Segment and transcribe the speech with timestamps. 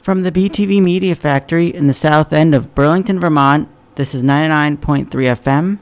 [0.00, 5.10] From the BTV Media Factory in the south end of Burlington, Vermont, this is 99.3
[5.10, 5.78] FM,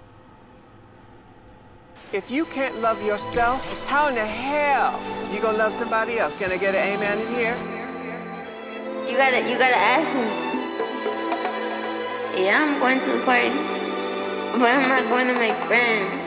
[2.11, 4.99] If you can't love yourself, how in the hell
[5.31, 6.35] you gonna love somebody else?
[6.37, 7.55] Can I get an amen in here?
[9.07, 10.23] You gotta, you gotta ask me.
[12.43, 13.51] Yeah, I'm going to the party,
[14.57, 16.26] but I'm not going to make friends.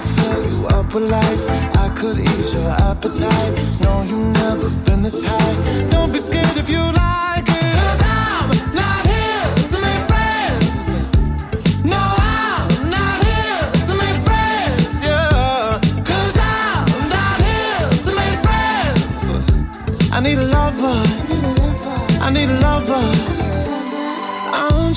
[0.00, 1.44] could fill you up with life.
[1.76, 3.52] I could ease your appetite.
[3.80, 5.90] No, you've never been this high.
[5.90, 7.74] Don't be scared if you like it.
[7.80, 10.80] Cause I'm not here to make friends.
[11.84, 12.02] No,
[12.36, 14.82] I'm not here to make friends.
[15.04, 15.80] Yeah.
[16.10, 20.12] Cause I'm not here to make friends.
[20.12, 20.96] I need a lover.
[22.22, 23.39] I need a lover.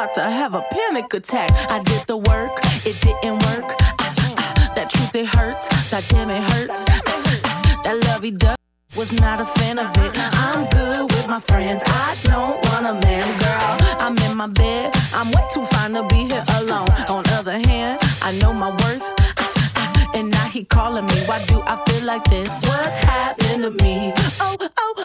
[0.00, 1.50] About to have a panic attack.
[1.70, 2.52] I did the work,
[2.86, 3.76] it didn't work.
[4.00, 5.68] Ah, ah, that truth, it hurts.
[5.90, 6.82] That damn, it hurts.
[6.88, 8.58] Ah, ah, that lovey duck
[8.96, 10.12] was not a fan of it.
[10.16, 11.82] I'm good with my friends.
[11.84, 13.76] I don't want a man, girl.
[14.00, 14.90] I'm in my bed.
[15.12, 16.88] I'm way too fine to be here alone.
[17.10, 19.06] On other hand, I know my worth.
[19.36, 21.18] Ah, ah, and now he calling me.
[21.28, 22.48] Why do I feel like this?
[22.48, 24.14] What's happened to me?
[24.40, 25.04] Oh, oh,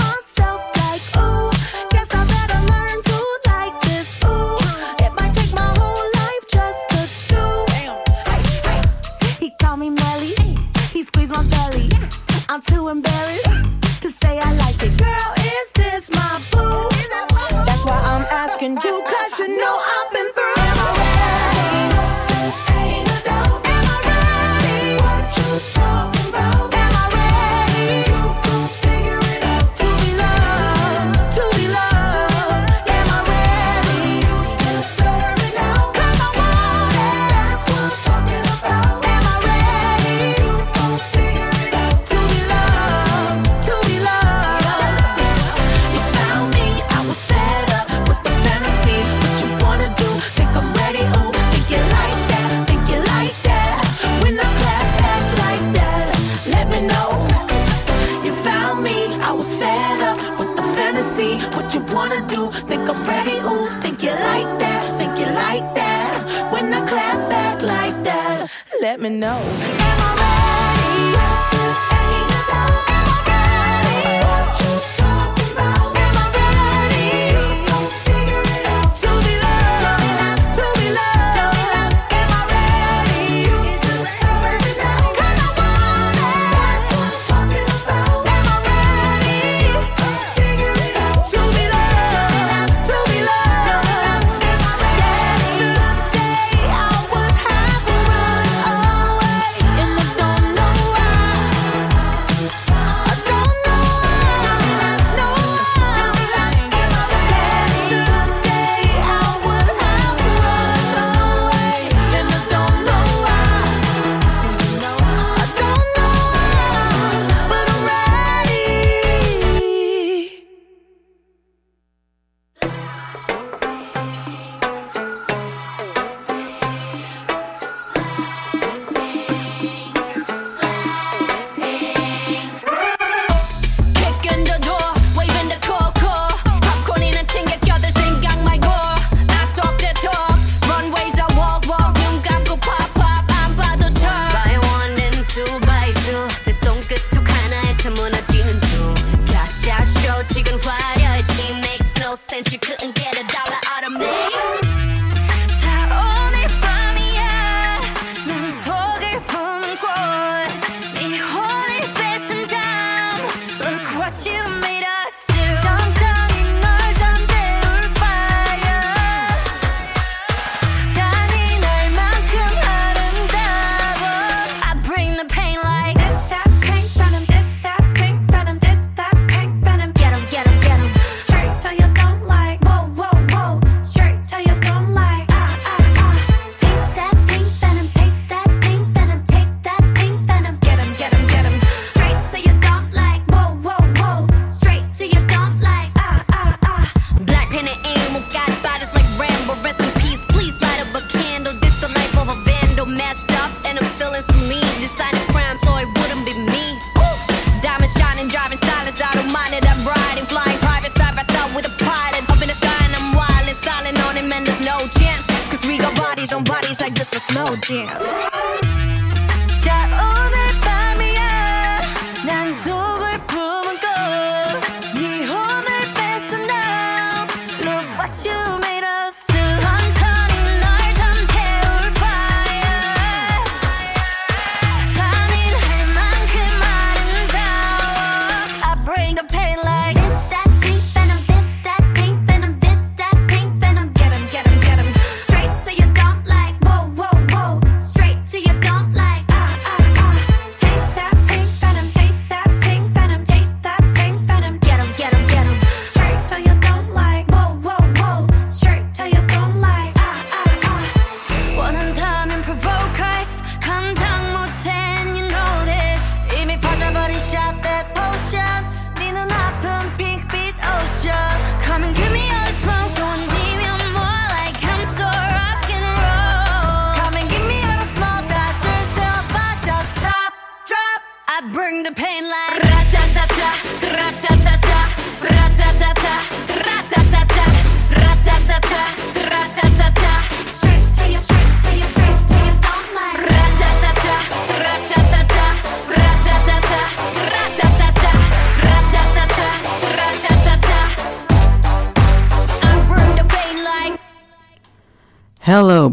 [69.21, 69.60] know.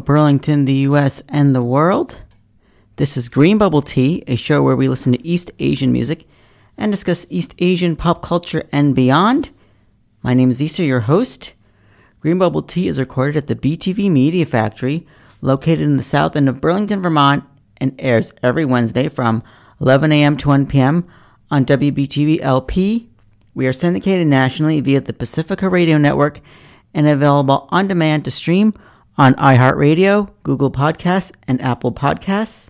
[0.08, 2.16] Burlington, the US, and the world.
[2.96, 6.26] This is Green Bubble Tea, a show where we listen to East Asian music
[6.78, 9.50] and discuss East Asian pop culture and beyond.
[10.22, 11.52] My name is Issa, your host.
[12.20, 15.06] Green Bubble Tea is recorded at the BTV Media Factory,
[15.42, 17.44] located in the south end of Burlington, Vermont,
[17.76, 19.42] and airs every Wednesday from
[19.78, 20.38] 11 a.m.
[20.38, 21.06] to 1 p.m.
[21.50, 23.10] on WBTV LP.
[23.52, 26.40] We are syndicated nationally via the Pacifica Radio Network
[26.94, 28.72] and available on demand to stream
[29.18, 32.68] on iHeartRadio, Google Podcasts, and Apple Podcasts.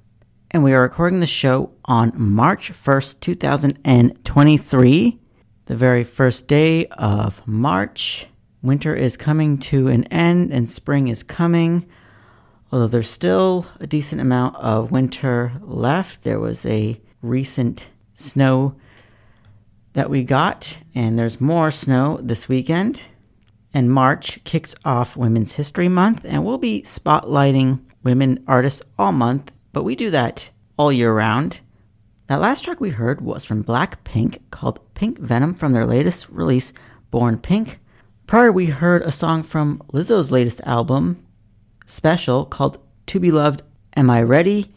[0.50, 5.20] And we are recording the show on March 1st, 2023,
[5.66, 8.28] the very first day of March.
[8.62, 11.86] Winter is coming to an end and spring is coming.
[12.72, 18.74] Although there's still a decent amount of winter left, there was a recent snow
[19.92, 23.02] that we got, and there's more snow this weekend.
[23.78, 29.52] And March kicks off Women's History Month, and we'll be spotlighting women artists all month,
[29.72, 31.60] but we do that all year round.
[32.26, 36.72] That last track we heard was from Blackpink called Pink Venom from their latest release,
[37.12, 37.78] Born Pink.
[38.26, 41.24] Prior, we heard a song from Lizzo's latest album,
[41.86, 43.62] Special, called To Be Loved,
[43.96, 44.74] Am I Ready?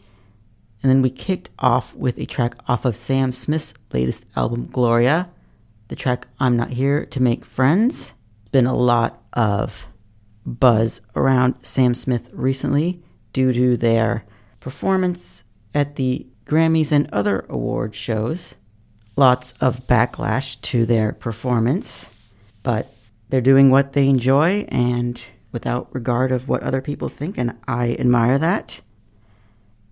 [0.80, 5.28] And then we kicked off with a track off of Sam Smith's latest album, Gloria,
[5.88, 8.12] the track I'm Not Here to Make Friends.
[8.52, 9.88] Been a lot of
[10.46, 14.24] buzz around Sam Smith recently due to their
[14.60, 15.44] performance
[15.74, 18.54] at the Grammys and other award shows.
[19.16, 22.08] Lots of backlash to their performance,
[22.62, 22.92] but
[23.28, 27.94] they're doing what they enjoy and without regard of what other people think, and I
[27.98, 28.80] admire that.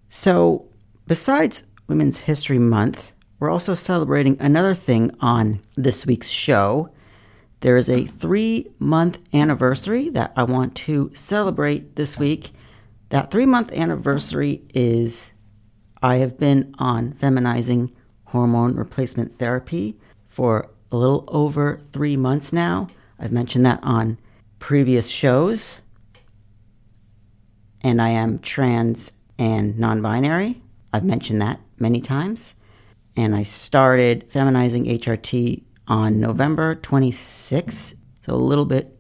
[0.09, 0.67] So,
[1.07, 6.91] besides Women's History Month, we're also celebrating another thing on this week's show.
[7.61, 12.53] There is a three month anniversary that I want to celebrate this week.
[13.11, 15.31] That three month anniversary is
[16.03, 17.93] I have been on feminizing
[18.27, 22.89] hormone replacement therapy for a little over three months now.
[23.19, 24.19] I've mentioned that on
[24.59, 25.81] previous shows.
[27.83, 30.63] And I am trans and non binary.
[30.93, 32.55] I've mentioned that many times.
[33.17, 37.95] And I started feminizing HRT on November 26th,
[38.25, 38.97] so a little bit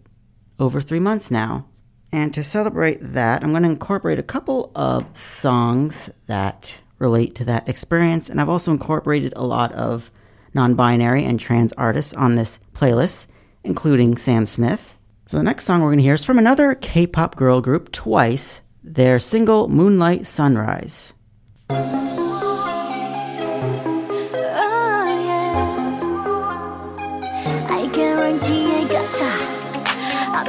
[0.59, 1.66] over three months now.
[2.12, 7.44] And to celebrate that, I'm going to incorporate a couple of songs that relate to
[7.44, 8.28] that experience.
[8.28, 10.11] And I've also incorporated a lot of
[10.52, 13.26] non binary and trans artists on this playlist,
[13.62, 14.94] including Sam Smith.
[15.28, 17.92] So the next song we're going to hear is from another K pop girl group,
[17.92, 21.12] Twice, their single Moonlight Sunrise.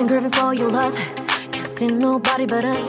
[0.02, 0.96] Been craving for your love.
[1.52, 2.88] Can't see nobody but us.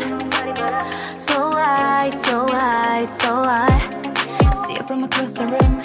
[1.23, 5.83] So I, so I, so I see it from across the room.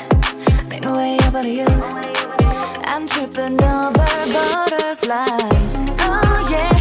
[0.70, 1.68] Make my way over to you.
[2.86, 5.76] I'm tripping over butterflies.
[6.00, 6.77] Oh yeah,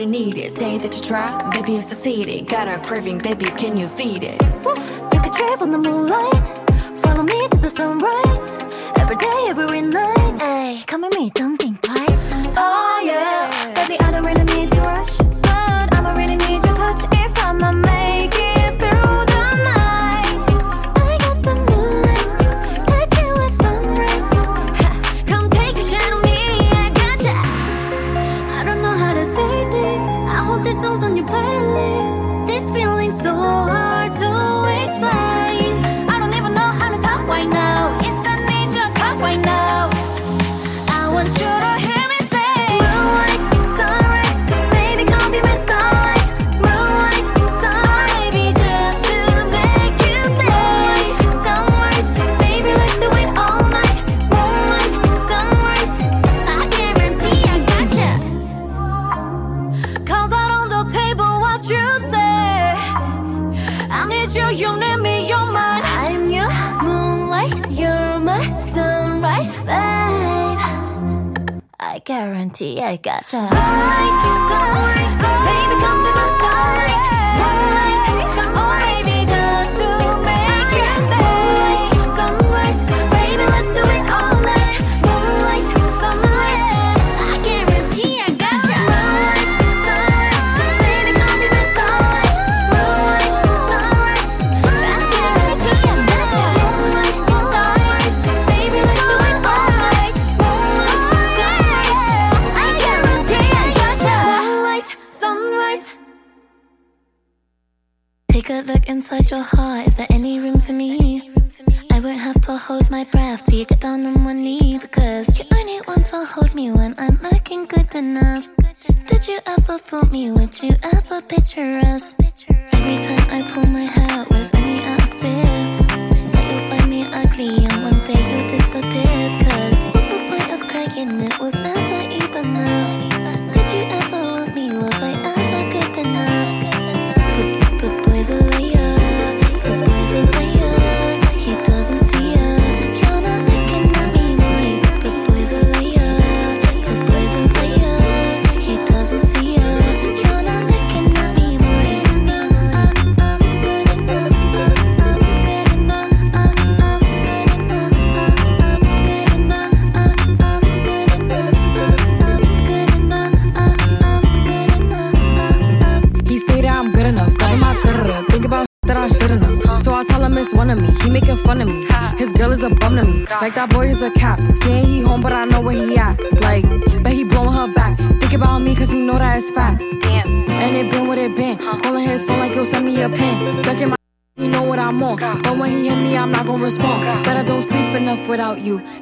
[0.00, 0.52] I'm alive when you need it.
[0.52, 2.46] Say that you try, baby, you succeeded.
[2.48, 4.38] Got a craving, baby, can you feed it?
[5.10, 6.46] Take a trip on the moonlight
[7.00, 8.58] Follow me to the sunrise
[8.96, 14.10] Every day, every night Hey, come with me, don't think twice Oh yeah Baby, I
[14.10, 14.39] don't really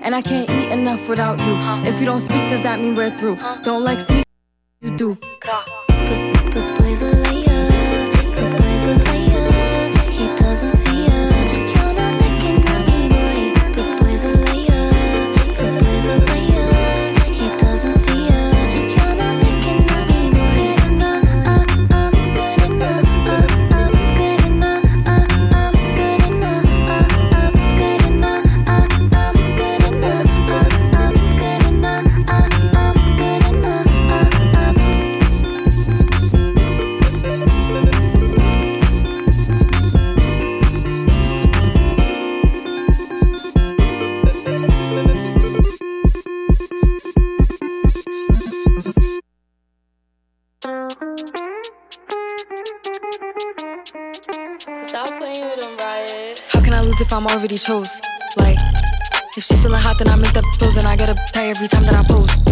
[0.08, 1.54] and I can't eat enough without you.
[1.86, 3.36] If you don't speak, does that mean we're through?
[3.62, 4.24] Don't like sneak,
[57.66, 58.56] Like,
[59.36, 61.66] if she feeling hot, then I make the pose and I get a tie every
[61.66, 62.44] time that I post.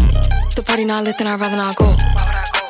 [0.57, 1.95] The party not lit, then I'd rather not go.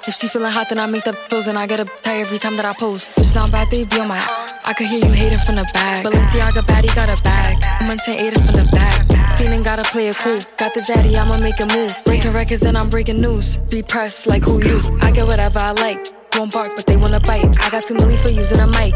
[0.07, 2.37] If she feeling hot, then I make the pose and I get a tie every
[2.37, 3.15] time that I post.
[3.15, 4.19] Bitch, not bad, they be on my
[4.67, 6.05] I could hear you hating from the back.
[6.05, 7.57] Balenciaga baddie got a bag.
[7.87, 9.09] Munching ate it from the back.
[9.39, 10.39] Feeling gotta play it cool.
[10.59, 11.95] Got the zaddy, I'ma make a move.
[12.05, 13.59] Breaking records and I'm breaking news.
[13.71, 14.99] Be pressed like who you.
[15.01, 16.07] I get whatever I like.
[16.37, 17.57] Won't bark, but they wanna bite.
[17.65, 18.95] I got too many for using a mic.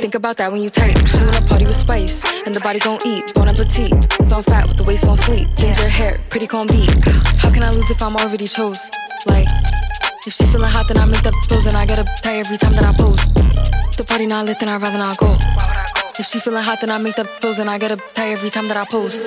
[0.00, 0.96] Think about that when you type.
[1.06, 3.34] She wanna party with spice, and the body gon' eat.
[3.34, 3.92] Bon appetit.
[4.22, 5.48] So I'm fat with the waist on sleep.
[5.56, 6.90] Ginger hair, pretty con beat.
[7.38, 8.90] How can I lose if I'm already chose?
[9.26, 9.48] Like,
[10.26, 12.56] if she feeling hot, then I make the pose and I get a tie every
[12.56, 13.34] time that I post.
[13.96, 15.36] The party not lit, then I'd rather not go.
[16.18, 18.50] If she feeling hot, then I make the pose and I get a tie every
[18.50, 19.24] time that I post.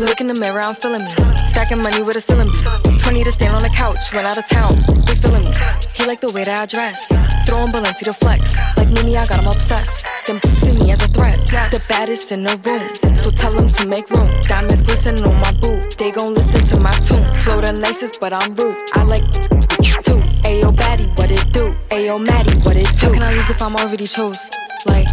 [0.00, 1.10] Look in the mirror, I'm feeling me.
[1.46, 4.78] Stacking money with a ceiling 20 to stand on the couch, went out of town.
[5.04, 5.52] They feeling me.
[5.94, 7.06] He like the way that I dress.
[7.46, 8.56] Throwing Balenci to flex.
[8.78, 10.06] Like Mimi, I got him obsessed.
[10.26, 11.36] Them see me as a threat.
[11.70, 13.16] The baddest in the room.
[13.16, 14.40] So tell to make room.
[14.40, 15.98] Diamonds glisten on my boot.
[15.98, 17.22] They gon' listen to my tune.
[17.44, 18.76] Flow the nicest, but I'm rude.
[18.94, 20.20] I like too.
[20.48, 21.76] Ayo, baddie, what it do?
[21.90, 23.06] Ayo, Maddie, what it do?
[23.06, 24.48] How can I lose if I'm already chose?
[24.86, 25.06] Like,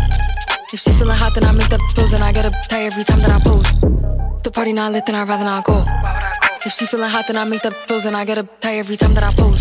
[0.73, 3.03] if she feeling hot, then I make the pose and I get a tie every
[3.03, 3.79] time that I post.
[4.43, 5.86] The party not lit, then I'd rather not go.
[6.65, 8.95] If she feeling hot, then I make the pose and I get a tie every
[8.95, 9.52] time that I post.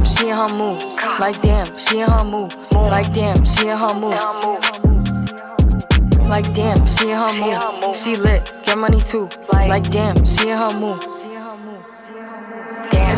[0.00, 0.82] Damn, she in her mood.
[1.18, 2.54] Like damn, she in her mood.
[2.72, 4.18] Like damn, she in her mood.
[6.28, 7.96] Like damn, she in her mood.
[7.96, 9.28] She lit, get money too.
[9.52, 11.04] Like damn, she in her mood.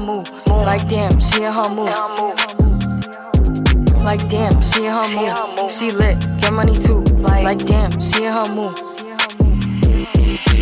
[0.00, 0.30] mood.
[0.46, 1.94] Like damn, she in her mood.
[4.02, 5.70] Like damn, she in her mood.
[5.70, 7.00] She lit, get money too.
[7.18, 8.44] Like damn, she in her.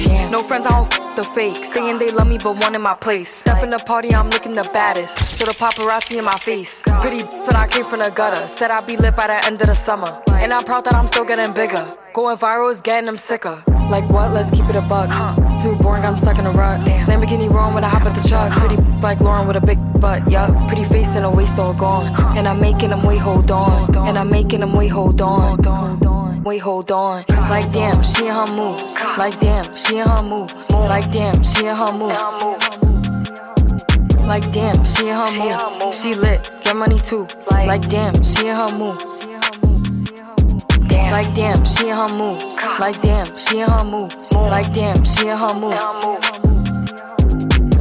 [0.04, 0.30] Damn.
[0.30, 1.64] No friends, I don't f- the fake.
[1.64, 3.32] Saying they love me, but one in my place.
[3.32, 5.18] Step in the party, I'm looking the baddest.
[5.36, 6.82] So the paparazzi in my face.
[7.00, 8.48] Pretty, but I came from the gutter.
[8.48, 10.22] Said I'd be lit by the end of the summer.
[10.32, 11.96] And I'm proud that I'm still getting bigger.
[12.12, 13.62] Going viral is getting them sicker.
[13.90, 14.32] Like what?
[14.32, 15.08] Let's keep it a buck.
[15.62, 16.80] Too boring, I'm stuck in a rut.
[17.08, 18.52] Lamborghini wrong when I hop at the truck.
[18.52, 20.50] Pretty like Lauren with a big butt, yup.
[20.68, 22.14] Pretty face and a waist all gone.
[22.36, 23.96] And I'm making them wait, hold on.
[24.06, 26.42] And I'm making them wait, hold on.
[26.44, 27.24] Wait, hold on.
[27.28, 28.80] Like damn, she in her mood.
[29.18, 30.52] Like damn, she in her mood.
[30.70, 32.16] Like damn, she in her mood.
[34.26, 35.94] Like damn, she in her mood.
[35.94, 37.26] She lit, get money too.
[37.50, 39.02] Like damn, she in her mood.
[41.10, 42.42] Like damn, she in her mood.
[42.78, 44.14] Like damn, she in her mood.
[44.32, 45.78] Like damn, she in her mood.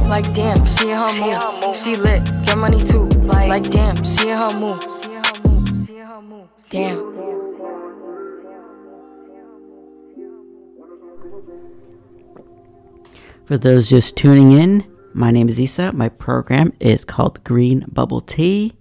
[0.08, 1.76] Like damn, she in her mood.
[1.76, 3.08] She lit, get money too.
[3.26, 4.82] Like damn, she in her mood.
[6.70, 7.18] Damn.
[13.46, 15.92] For those just tuning in, my name is Isa.
[15.92, 18.74] My program is called Green Bubble Tea.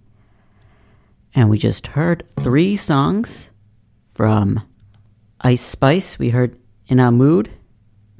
[1.35, 3.49] And we just heard three songs
[4.17, 4.67] from
[5.41, 6.17] Ice Spice.
[6.17, 7.51] We heard In a Mood.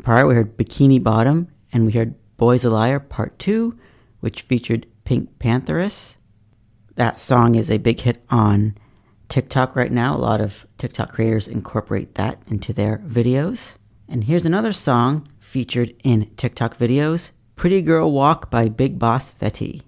[0.03, 1.47] Prior, we heard Bikini Bottom.
[1.73, 3.77] And we heard Boys a Liar Part 2,
[4.19, 6.17] which featured Pink Pantheress.
[6.95, 8.77] That song is a big hit on
[9.27, 10.15] TikTok right now.
[10.15, 13.73] A lot of TikTok creators incorporate that into their videos.
[14.07, 19.81] And here's another song featured in TikTok videos Pretty Girl Walk by Big Boss Fetty.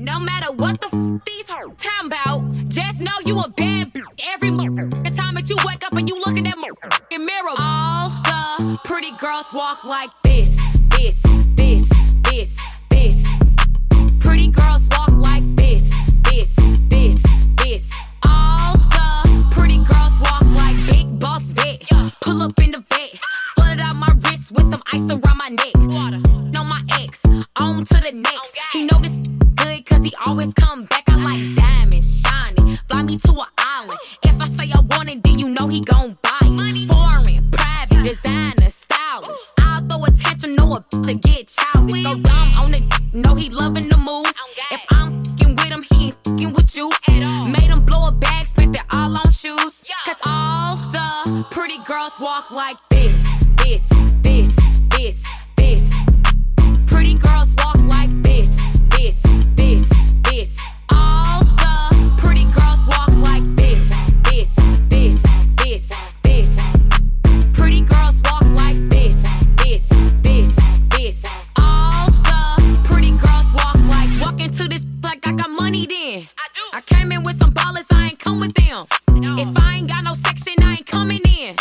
[0.00, 4.00] No matter what the f- these hoes time about, just know you a bad b-
[4.32, 4.64] every mo-
[5.04, 6.68] the time that you wake up and you look in that mo-
[7.18, 7.54] mirror.
[7.58, 10.58] All the pretty girls walk like this,
[10.96, 11.20] this,
[11.54, 11.86] this,
[12.22, 12.56] this,
[12.88, 13.26] this.
[14.20, 15.82] Pretty girls walk like this,
[16.30, 16.54] this,
[16.88, 17.22] this,
[17.62, 17.90] this.
[18.26, 21.84] All the pretty girls walk like big boss vet.
[22.22, 23.18] Pull up in the vet,
[23.54, 25.74] flooded out my wrist with some ice around my neck.
[26.54, 27.22] No, my ex,
[27.60, 28.56] on to the next.
[28.72, 29.09] He good
[30.00, 31.04] cause he always come back.
[31.08, 32.78] I like diamonds, shining.
[32.88, 33.98] Fly me to an island.
[34.22, 36.90] If I say I want it, then you know he gon' buy it.
[36.90, 39.52] Foreign, private, designer, stylist.
[39.60, 42.02] I'll throw attention, know a to get childish.
[42.02, 42.82] Go dumb on the
[43.12, 44.34] know he loving the moves.
[44.70, 46.90] If I'm fing with him, he ain't fing with you.
[47.08, 49.84] Made him blow a bag, spent it all on shoes.
[50.06, 53.16] Cause all the pretty girls walk like this,
[53.64, 53.86] this,
[54.22, 54.56] this, this,
[54.96, 55.39] this.
[76.90, 78.86] Came in with some ballers, I ain't come with them.
[79.38, 81.56] If I ain't got no section, I ain't coming in.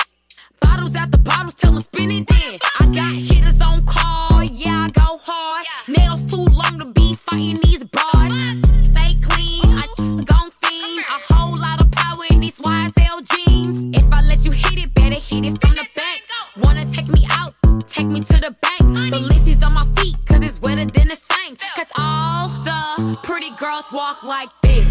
[0.62, 2.60] Bottles after bottles, tell them spin it then.
[2.80, 5.66] I got hitters on call, yeah, I go hard.
[5.88, 8.36] Nails too long to be fighting these broads.
[8.92, 11.00] Stay clean, I gon' fiend.
[11.16, 13.98] A whole lot of power in these YSL jeans.
[13.98, 16.20] If I let you hit it, better hit it from the back.
[16.58, 17.54] Wanna take me out,
[17.88, 19.12] take me to the bank.
[19.12, 21.56] The Lacey's on my feet, cause it's wetter than the same.
[21.76, 24.88] Cause all the pretty girls walk like this,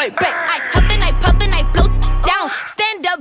[0.00, 0.32] Milli back.
[0.48, 1.92] I huff and I puff and I blow
[2.24, 2.48] down.
[2.64, 3.20] Stand up,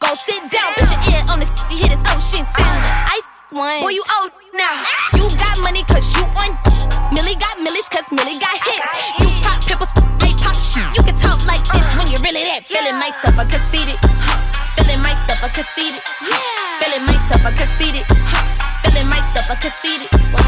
[0.00, 0.72] go sit down.
[0.80, 2.80] Put your ear on this, you hear this ocean sound.
[3.12, 3.20] I
[3.52, 3.84] one.
[3.84, 4.72] Boy, you old now.
[5.20, 6.56] You got money cause you on.
[7.12, 8.92] Milli got millies cause Milli got hits.
[9.20, 9.92] You pop pimples,
[10.24, 10.88] I pop shit.
[10.96, 12.64] You can talk like this when you're really that.
[12.72, 14.00] Feeling myself, I conceited.
[14.80, 16.00] Feeling myself, I conceited.
[16.80, 18.04] Feeling myself, I conceited.
[18.80, 20.08] Feeling myself, I conceited.
[20.08, 20.43] Feeling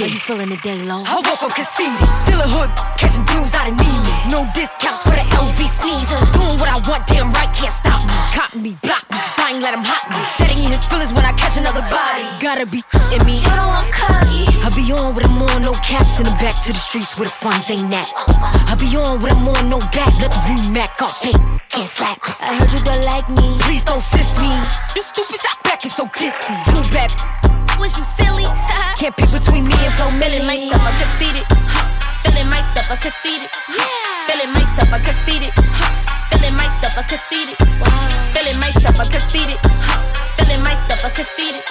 [0.00, 0.12] how we How can.
[0.12, 1.02] you feeling today, low?
[1.04, 4.14] I woke up conceited, still a hood, catching dudes out of need me.
[4.32, 6.32] No discounts for the LV sneezers.
[6.32, 8.14] Doing what I want, damn right, can't stop me.
[8.32, 10.20] Cop me, block me, I ain't let him hot me.
[10.36, 12.24] Steadying his feelings when I catch another body.
[12.40, 12.82] Gotta be
[13.12, 13.40] in me.
[13.44, 14.48] You know I'm cocky.
[14.64, 17.28] I be on with him on, no caps in the back to the streets where
[17.28, 18.08] the funds ain't at.
[18.68, 21.36] I be on with him on, no back, let the remac up, hey,
[21.68, 22.32] can't slack me.
[22.40, 23.58] I heard you don't like me.
[23.68, 24.48] Please don't sis me.
[24.96, 26.56] You stupid, stop backing so ditzy.
[26.72, 27.10] Too bad,
[27.78, 28.48] Was you silly?
[29.00, 31.46] can't pick between me and Flo Feeling myself, I conceited.
[32.20, 33.48] Feeling myself, I conceited.
[34.28, 35.52] Feeling myself, I conceited.
[36.28, 37.56] Feeling myself, I conceited.
[38.36, 39.56] Feeling myself, I conceited.
[40.36, 41.64] Feeling myself, I conceited.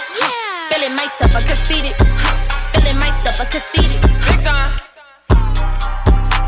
[0.73, 1.93] Feeling myself, I conceited.
[2.73, 4.01] Feeling myself, I conceited.
[4.25, 4.73] Big time.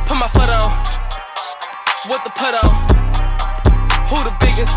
[0.10, 0.66] Put my foot on.
[2.10, 2.74] What the put on?
[4.10, 4.74] Who the biggest?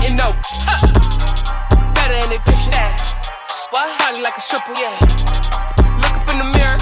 [0.00, 0.32] You know.
[0.64, 0.80] huh.
[1.94, 3.19] Better than they picture that.
[3.70, 3.98] What?
[4.00, 4.74] Body like a stripper.
[4.76, 4.98] Yeah.
[6.02, 6.78] Look up in the mirror.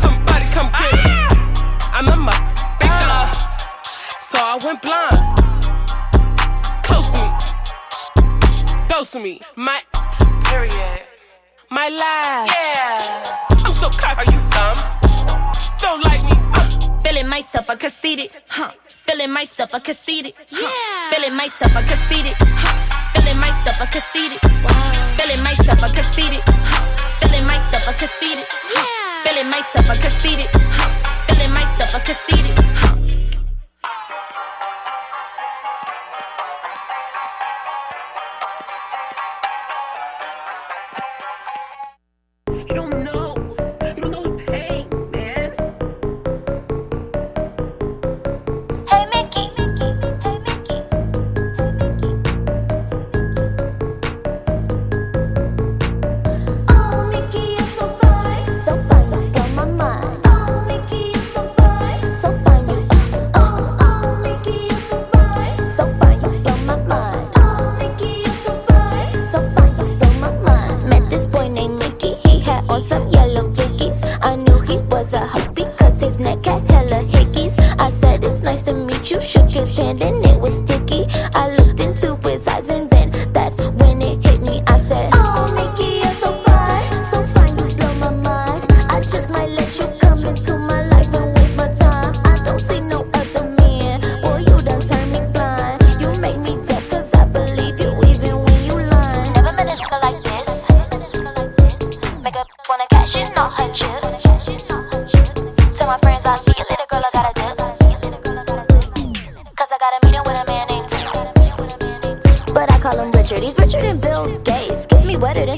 [0.00, 1.38] Somebody come get it.
[1.92, 2.32] I'm in my
[2.80, 3.36] big dog.
[4.18, 5.20] So I went blind.
[6.82, 7.28] Close to me.
[8.88, 9.42] Close to me.
[9.54, 9.82] My
[10.44, 11.02] period.
[11.70, 12.50] My life.
[12.50, 13.36] Yeah.
[13.50, 14.20] I'm so cocky.
[14.20, 14.78] Are you dumb?
[15.78, 16.32] Don't like me.
[16.54, 17.02] Uh.
[17.04, 18.30] Feeling myself, I conceited.
[18.48, 18.72] Huh.
[19.06, 20.32] Feeling myself, I conceited.
[20.50, 21.14] Huh.
[21.14, 22.34] Feeling myself, I conceited.
[22.38, 23.01] Huh.
[23.14, 24.40] Feeling myself, I conceited.
[25.18, 26.42] Feeling myself, I conceited.
[27.20, 28.46] Feeling myself, I conceited.
[29.24, 30.48] Feeling myself, I conceited.
[31.28, 32.61] Feeling myself, I conceited.
[79.52, 80.21] just standing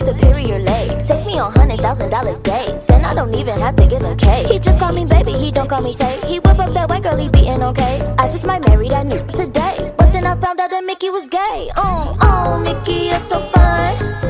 [0.05, 1.07] Superior Lake.
[1.07, 2.91] Takes me on hundred thousand dollar dates.
[2.91, 4.47] And I don't even have to give him cake.
[4.49, 6.23] He just call me baby, he don't call me Tate.
[6.25, 8.01] He whip up that white girl, he beating okay.
[8.19, 9.93] I just might marry that new today.
[9.97, 11.71] But then I found out that Mickey was gay.
[11.77, 14.24] Oh, oh, Mickey, you're so fine.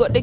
[0.00, 0.22] Got the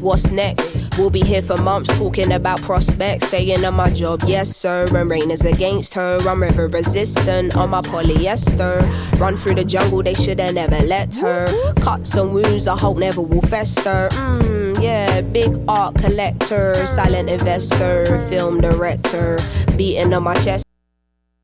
[0.00, 0.76] What's next?
[0.98, 3.28] We'll be here for months talking about prospects.
[3.28, 4.86] Staying on my job, yes sir.
[4.94, 6.18] And rain is against her.
[6.28, 8.80] I'm river resistant on my polyester.
[9.20, 11.46] Run through the jungle, they shoulda never let her.
[11.76, 14.08] Cuts and wounds, I hope never will fester.
[14.10, 19.38] Mmm, yeah, big art collector, silent investor, film director.
[19.76, 20.64] Beating on my chest,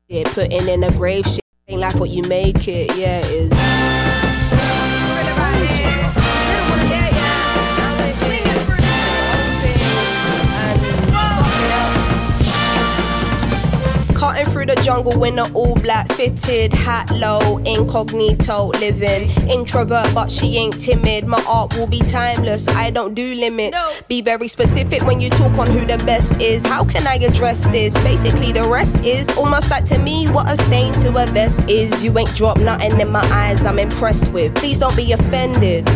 [0.07, 1.39] yeah, putting in a grave shit.
[1.67, 4.18] Ain't like what you make it, yeah, it is.
[14.19, 19.29] Cutting through the jungle in an all black fitted hat low, incognito living.
[19.49, 21.25] Introvert, but she ain't timid.
[21.25, 22.67] My art will be timeless.
[22.67, 24.01] I don't do limits.
[24.09, 26.65] Be very specific when you talk on who the best is.
[26.65, 27.93] How can I address this?
[28.03, 32.03] Basically, the rest is almost like to me what a stain to a vest is.
[32.03, 33.65] You ain't dropped nothing in my eyes.
[33.65, 34.53] I'm impressed with.
[34.55, 35.87] Please don't be offended.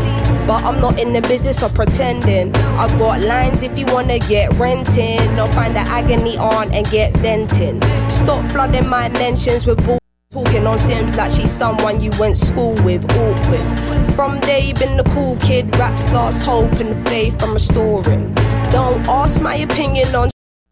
[0.48, 2.56] But I'm not in the business of pretending.
[2.56, 5.20] I got lines if you wanna get renting.
[5.40, 7.82] I'll find the agony on and get venting.
[8.10, 10.00] Stop flooding my mentions with bull.
[10.32, 13.80] Talking on Simz like she's someone you went school with, awkward.
[14.16, 18.34] From day been the cool kid, raps lost hope and faith I'm restoring.
[18.72, 20.33] Don't ask my opinion on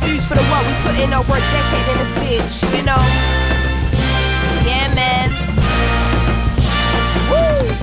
[0.00, 3.02] Dues for the work we put in over a decade in this bitch, you know?
[4.64, 5.28] Yeah, man.
[7.30, 7.82] Woo!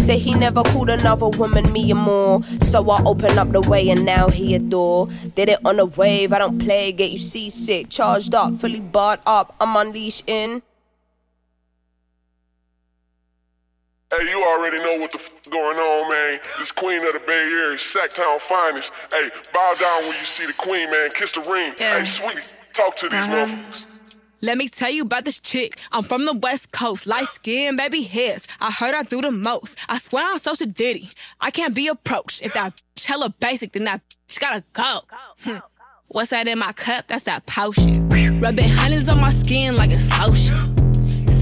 [0.00, 2.42] Say he never called another woman me and more.
[2.62, 5.08] So I open up the way and now he adore.
[5.34, 7.90] Did it on a wave, I don't play, get you seasick.
[7.90, 10.62] Charged up, fully barred up, I'm unleashed in.
[14.16, 16.40] Hey, you already know what the f going on, man.
[16.58, 18.90] This queen of the Bay Area, Sacktown finest.
[19.12, 21.10] Hey, bow down when you see the queen, man.
[21.10, 21.74] Kiss the ring.
[21.78, 22.00] Yeah.
[22.00, 23.44] Hey, sweetie, talk to these Uh-huh.
[23.44, 23.84] motherfuckers.
[24.40, 25.78] Let me tell you about this chick.
[25.92, 28.46] I'm from the West Coast, light skin, baby hairs.
[28.62, 29.82] I heard I do the most.
[29.90, 31.10] I swear I'm social ditty.
[31.42, 32.46] I can't be approached.
[32.46, 35.00] If that bitch hella basic, then that bitch gotta go.
[35.44, 35.58] Hmm.
[36.06, 37.08] What's that in my cup?
[37.08, 38.08] That's that potion.
[38.40, 40.58] Rubbing hundreds on my skin like it's lotion.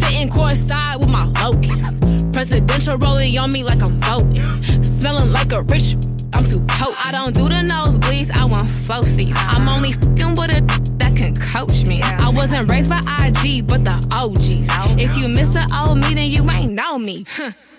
[0.01, 1.96] Sitting courtside with my Logan.
[2.37, 4.63] Presidential rolling on me like I'm voting.
[4.85, 5.97] Smelling like a rich.
[6.35, 7.07] I'm too potent.
[7.07, 8.31] I don't do the nosebleeds.
[8.31, 9.39] I want flow seats.
[9.39, 10.61] I'm only fing with a
[10.99, 12.03] that can coach me.
[12.03, 14.69] I wasn't raised by IG, but the OGs.
[15.03, 17.25] If you miss the old me, then you ain't know me.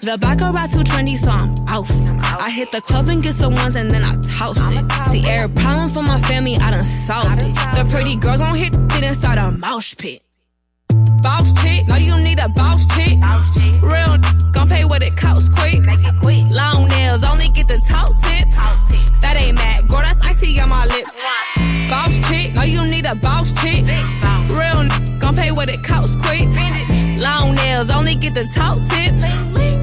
[0.01, 1.91] The baccarat too trendy, so I'm off.
[2.41, 5.11] I hit the club and get some ones and then I toast it.
[5.11, 7.53] See, every problem for my family, I done solved it.
[7.75, 10.23] The pretty girls on hit it and start a mosh pit.
[11.21, 13.17] Boss chick, no, you need a boss chick.
[13.81, 14.17] Real
[14.51, 15.81] gon' pay what it costs quick.
[16.49, 18.55] Long nails, only get the toe tips.
[19.21, 21.13] That ain't mad, girl, that's icy on my lips.
[21.89, 23.83] Boss chick, no, you need a boss chick.
[24.49, 24.87] Real
[25.19, 26.66] gon' pay what it costs quick.
[27.27, 29.21] Long nails, only get the top tips.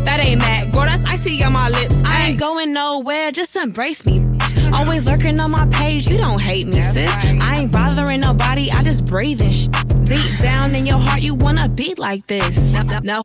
[0.07, 1.97] That ain't mad, girl, that's icy on my lips.
[2.05, 4.21] I ain't going nowhere, just embrace me.
[4.21, 4.73] bitch.
[4.75, 7.11] Always lurking on my page, you don't hate me, sis.
[7.49, 9.69] I ain't bothering nobody, I just breathe and sh-
[10.05, 12.75] Deep down in your heart, you wanna be like this.
[13.03, 13.23] No,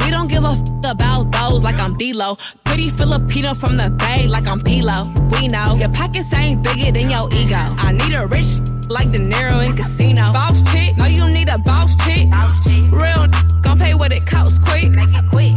[0.00, 0.60] we don't give a f
[0.94, 2.36] about those like I'm D-Lo.
[2.64, 4.98] Pretty Filipino from the Bay like I'm Pilo.
[5.32, 7.62] We know your pockets ain't bigger than your ego.
[7.86, 8.50] I need a rich
[8.90, 10.32] like De Niro in Casino.
[10.32, 12.28] Boss chick, no you need a boss chick.
[12.90, 13.26] Real
[13.62, 14.90] gon' pay what it costs quick.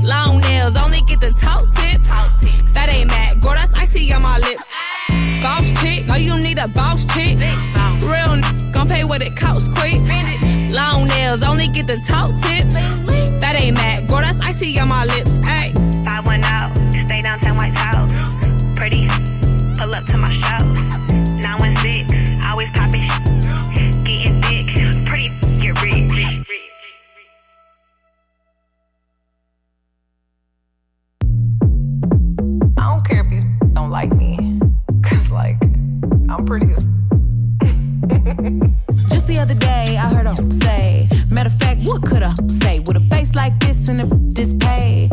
[0.03, 2.09] Long nails, only get the top tips.
[2.73, 4.65] That ain't mad, girl, that's icy on my lips.
[5.41, 7.38] Boss chick, no you need a boss chick.
[7.99, 8.39] Real
[8.71, 9.99] gon' pay what it costs quick.
[10.69, 12.75] Long nails, only get the top tips.
[13.41, 15.31] That ain't mad, girl, that's icy on my lips.
[15.39, 15.92] Ayy.
[32.84, 34.59] I don't care if these don't like me.
[35.03, 35.55] Cause like,
[36.27, 36.84] I'm pretty as
[39.09, 40.27] Just the other day, I heard
[40.61, 42.81] say, matter of fact, what could I say?
[42.81, 45.07] With a face like this and a this pay?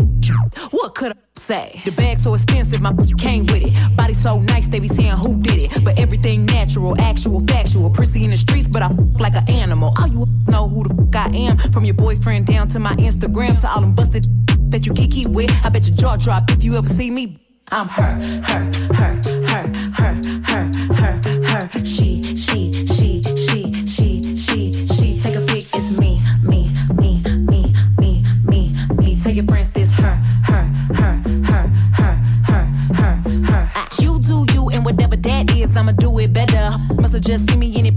[0.72, 1.80] What could I say?
[1.84, 3.96] The bag so expensive, my came with it.
[3.96, 5.84] Body so nice, they be saying who did it.
[5.84, 7.88] But everything natural, actual, factual.
[7.90, 8.88] Prissy in the streets, but I
[9.20, 9.94] like an animal.
[9.96, 11.56] All you know who the I am.
[11.72, 14.26] From your boyfriend down to my Instagram to all them busted
[14.72, 15.52] that you kiki with.
[15.64, 17.38] I bet your jaw drop if you ever see me.
[17.72, 18.64] I'm her, her,
[18.94, 19.14] her,
[19.44, 21.84] her, her, her, her, her.
[21.84, 25.20] She, she, she, she, she, she, she.
[25.20, 29.20] Take a pic, it's me, me, me, me, me, me, me.
[29.22, 30.64] Tell your friends this her, her,
[30.94, 32.14] her, her, her,
[32.48, 33.14] her, her,
[33.44, 33.88] her.
[34.00, 36.76] You do you and whatever that is, I'ma do it better.
[36.96, 37.89] Musta just see me in it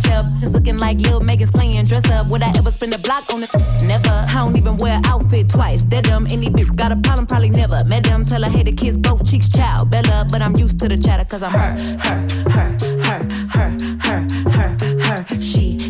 [0.00, 0.26] catch up.
[0.42, 2.26] It's looking like Lil Megan's playing dress up.
[2.28, 3.50] Would I ever spend a block on it?
[3.82, 4.08] Never.
[4.08, 5.84] I don't even wear outfit twice.
[5.84, 7.82] That dumb any bitch got a problem, probably never.
[7.84, 9.90] Met them, tell her hey the kids both cheeks child.
[9.90, 11.72] Bella, but I'm used to the chatter cause I'm her,
[12.06, 13.20] her, her, her,
[13.54, 13.70] her,
[14.00, 14.20] her,
[14.50, 15.40] her, her.
[15.40, 15.85] She, she,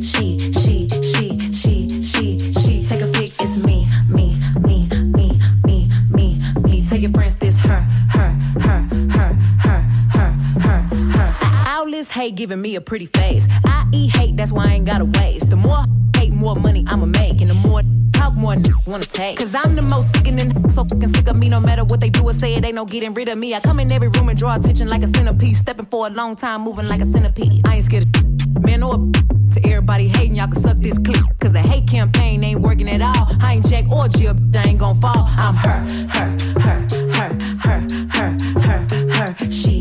[12.17, 13.47] hate giving me a pretty face.
[13.67, 15.51] I eat hate, that's why I ain't gotta waste.
[15.51, 15.85] The more
[16.17, 17.83] hate, more money I'ma make, and the more
[18.15, 19.39] talk, more n- wanna take.
[19.39, 21.51] Cause I'm the most sickening, so fucking sick of me.
[21.51, 23.55] No matter what they do or say, it ain't no getting rid of me.
[23.55, 26.37] I come in every room and draw attention like a centipede, stepping for a long
[26.37, 27.69] time, moving like a centipede.
[27.69, 28.95] I ain't scared of man or
[29.53, 31.23] to everybody hating, y'all can suck this clip.
[31.39, 33.29] Cause the hate campaign ain't working at all.
[33.43, 35.25] I ain't Jack or Jill, I ain't gon' fall.
[35.37, 35.81] I'm her,
[36.17, 36.29] her,
[36.65, 36.79] her,
[37.13, 37.31] her,
[37.63, 37.81] her,
[38.17, 39.51] her, her, her.
[39.51, 39.76] She,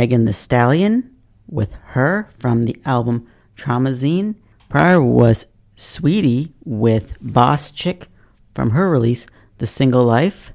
[0.00, 1.14] Megan Thee Stallion
[1.46, 4.34] with her from the album Traumazine.
[4.70, 5.44] Prior was
[5.76, 8.08] Saweetie with Boss Chick
[8.54, 9.26] from her release
[9.58, 10.54] The Single Life.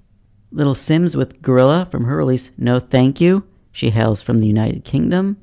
[0.52, 3.46] Little Simz with Gorilla from her release No Thank You.
[3.72, 5.38] She hails from the United Kingdom.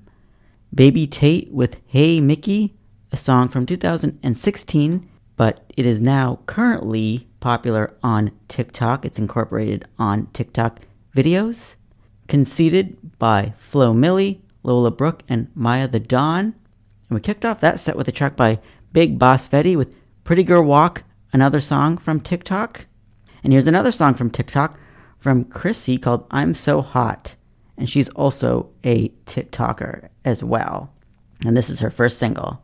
[0.75, 2.75] Baby Tate with Hey Mickey,
[3.13, 9.05] a song from 2016, but it is now currently popular on TikTok.
[9.05, 10.81] It's incorporated on TikTok
[11.17, 11.77] videos.
[12.29, 16.45] Conceited by Flo Milli, Lola Brooke, and Maiya The Don.
[16.45, 16.55] And
[17.11, 18.59] we kicked off that set with a track by
[18.93, 22.87] Big Boss Vette with Pretty Girl Walk, another song from TikTok.
[23.43, 24.79] And here's another song from TikTok
[25.19, 27.35] from Chrissy called I'm So Hot.
[27.77, 30.93] And she's also a TikToker as well.
[31.45, 32.63] And this is her first single.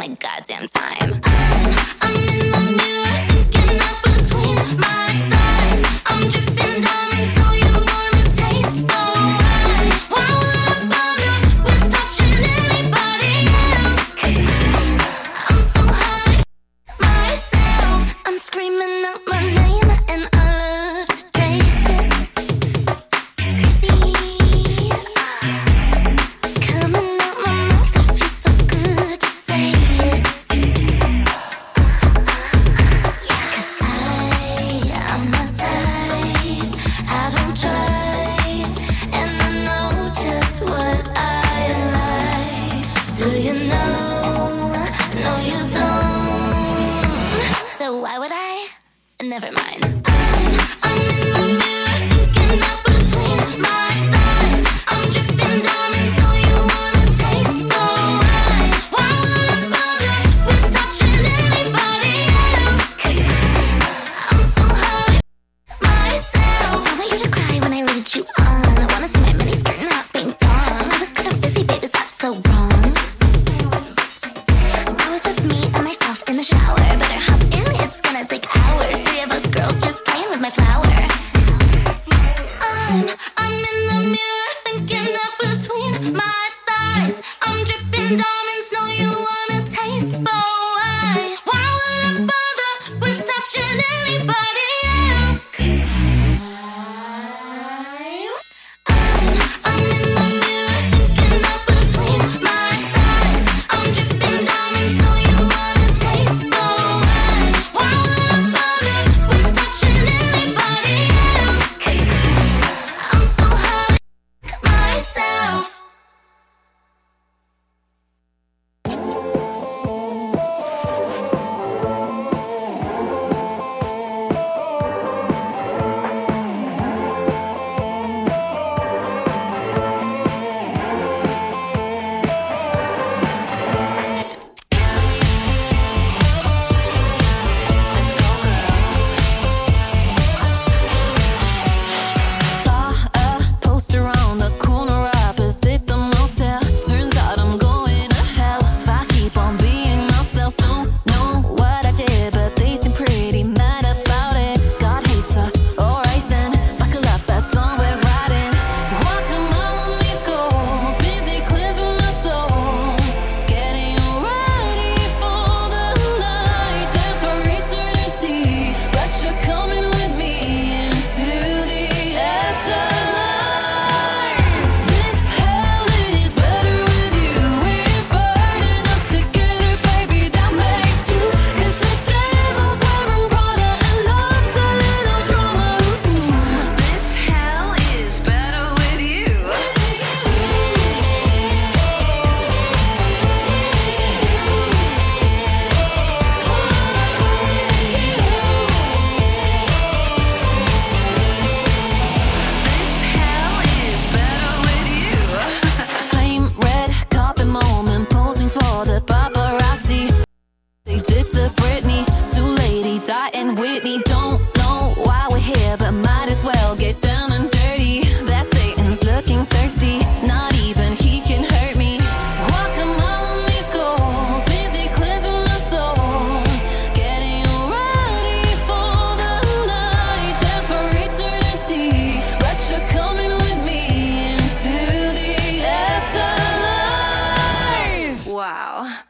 [0.00, 1.19] My goddamn time?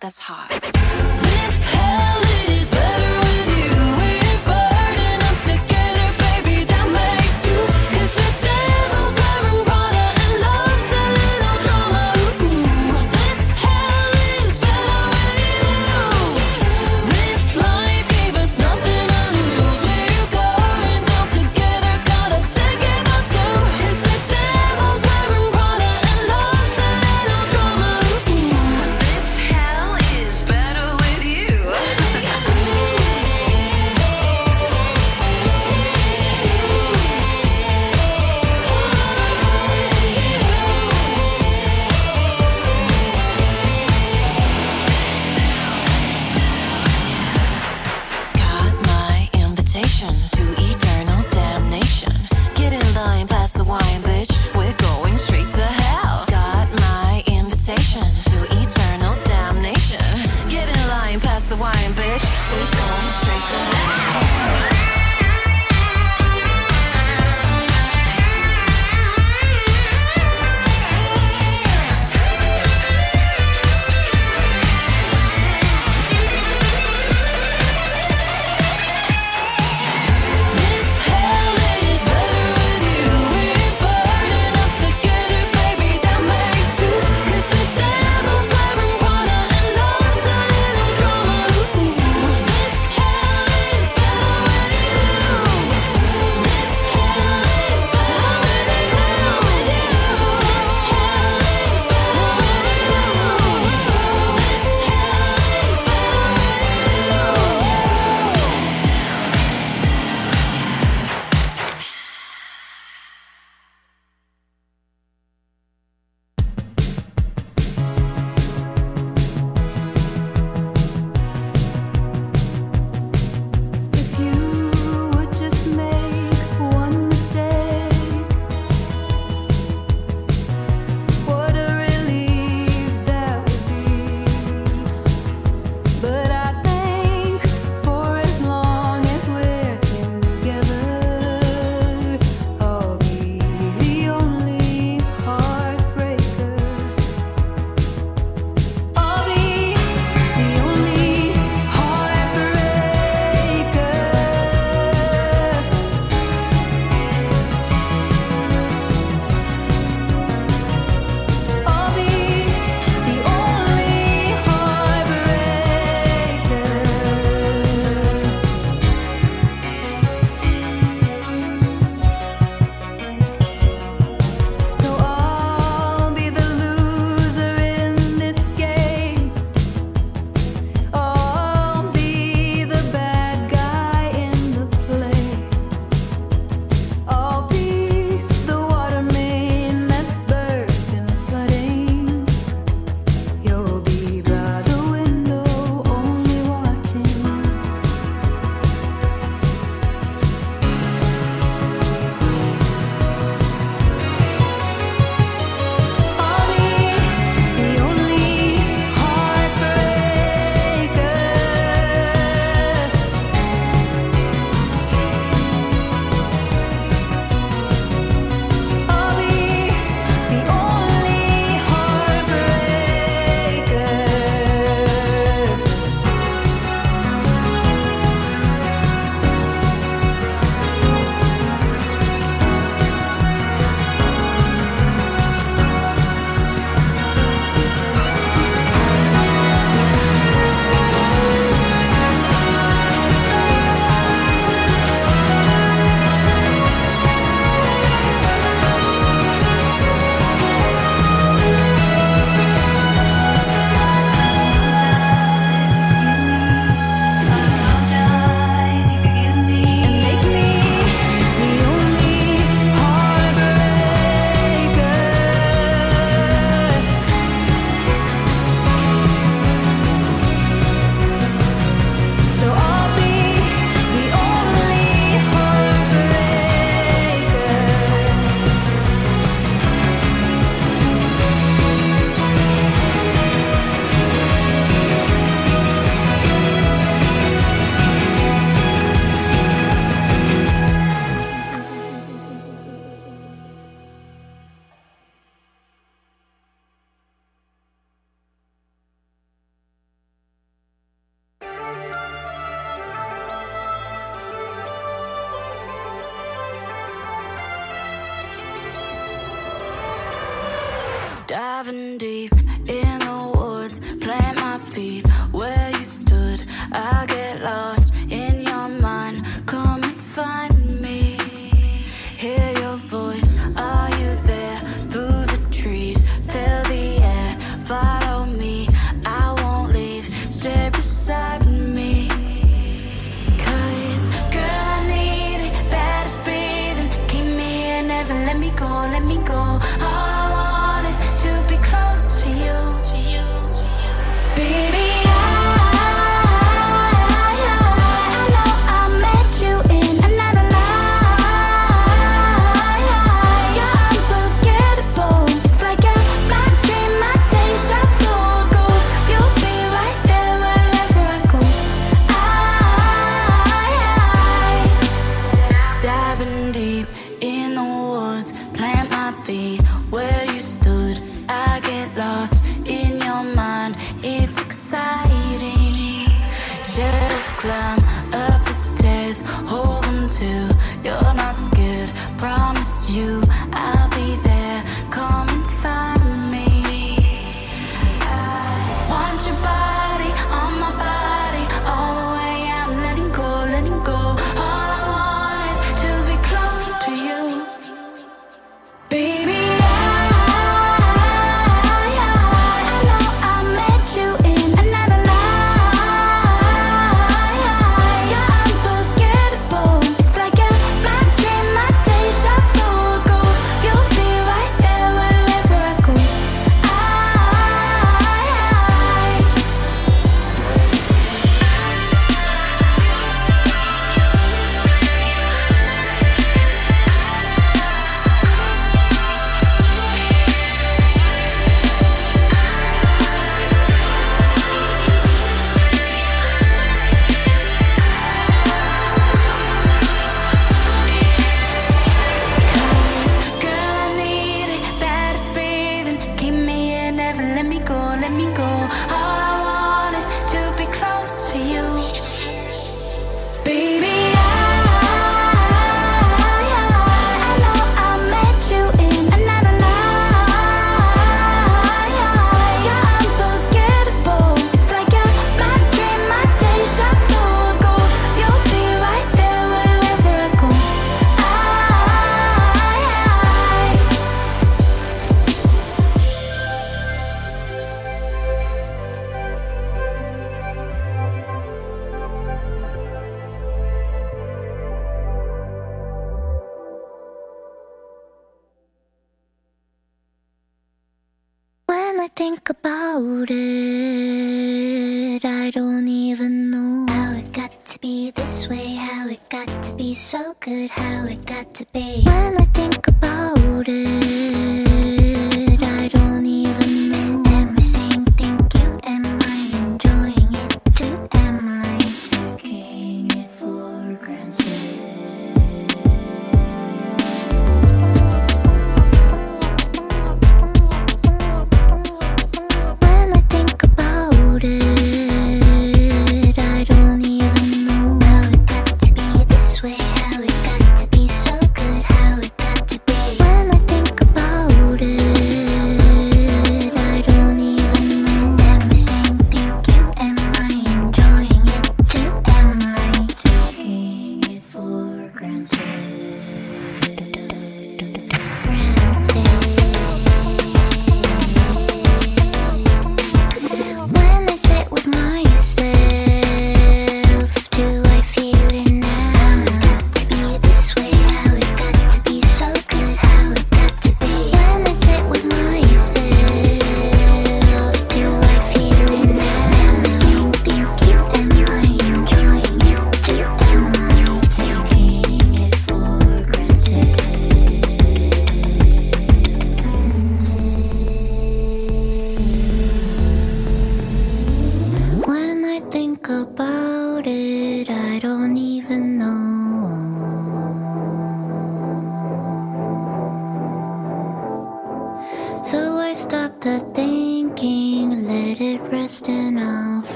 [0.00, 1.09] That's hot.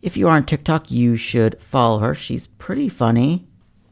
[0.00, 2.14] If you are on TikTok, you should follow her.
[2.14, 3.48] She's pretty funny,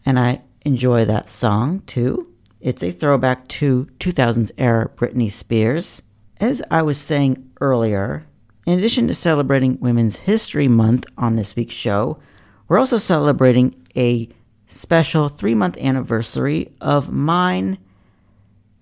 [0.07, 2.31] and I enjoy that song too.
[2.61, 6.03] It's a throwback to 2000s era Britney Spears.
[6.39, 8.27] As I was saying earlier,
[8.67, 12.19] in addition to celebrating Women's History Month on this week's show,
[12.69, 14.29] we're also celebrating a
[14.67, 17.79] special three month anniversary of mine.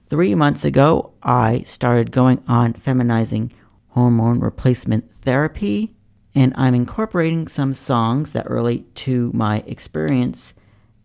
[0.08, 3.52] Three months ago, I started going on feminizing
[3.90, 5.94] hormone replacement therapy,
[6.34, 10.52] and I'm incorporating some songs that relate to my experience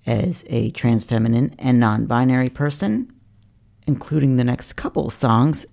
[0.06, 3.12] as a trans feminine and non binary person,
[3.88, 5.66] including the next couple songs.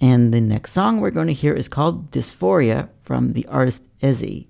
[0.00, 4.48] And the next song we're going to hear is called Dysphoria from the artist Ezzy.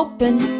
[0.00, 0.59] open.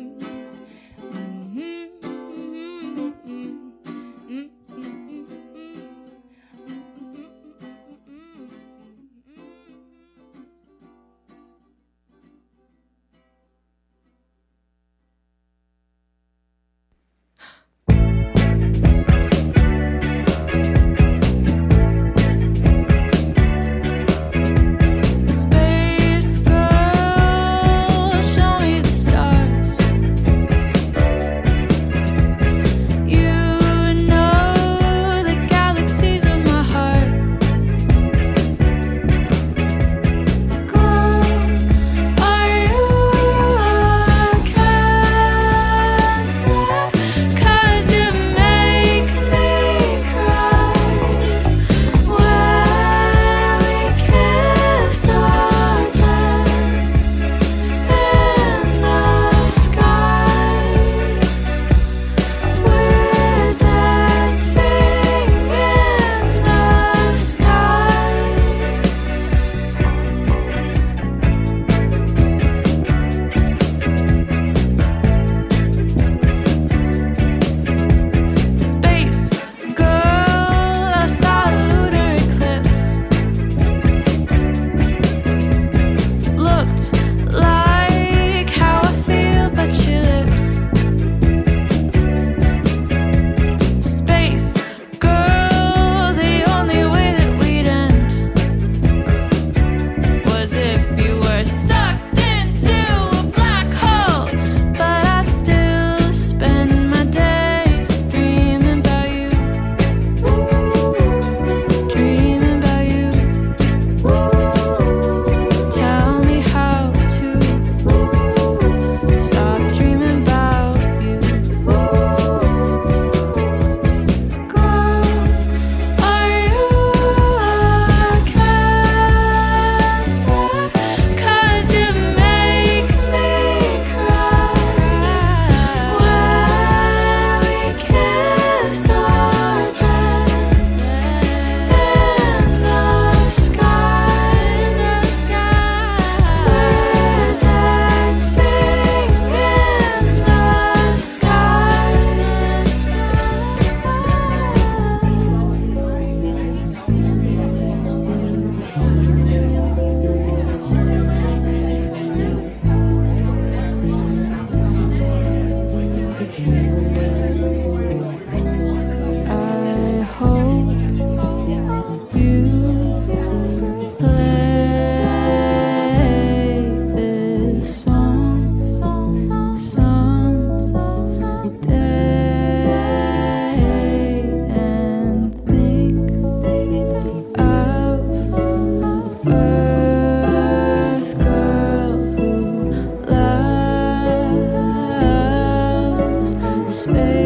[196.81, 197.20] space.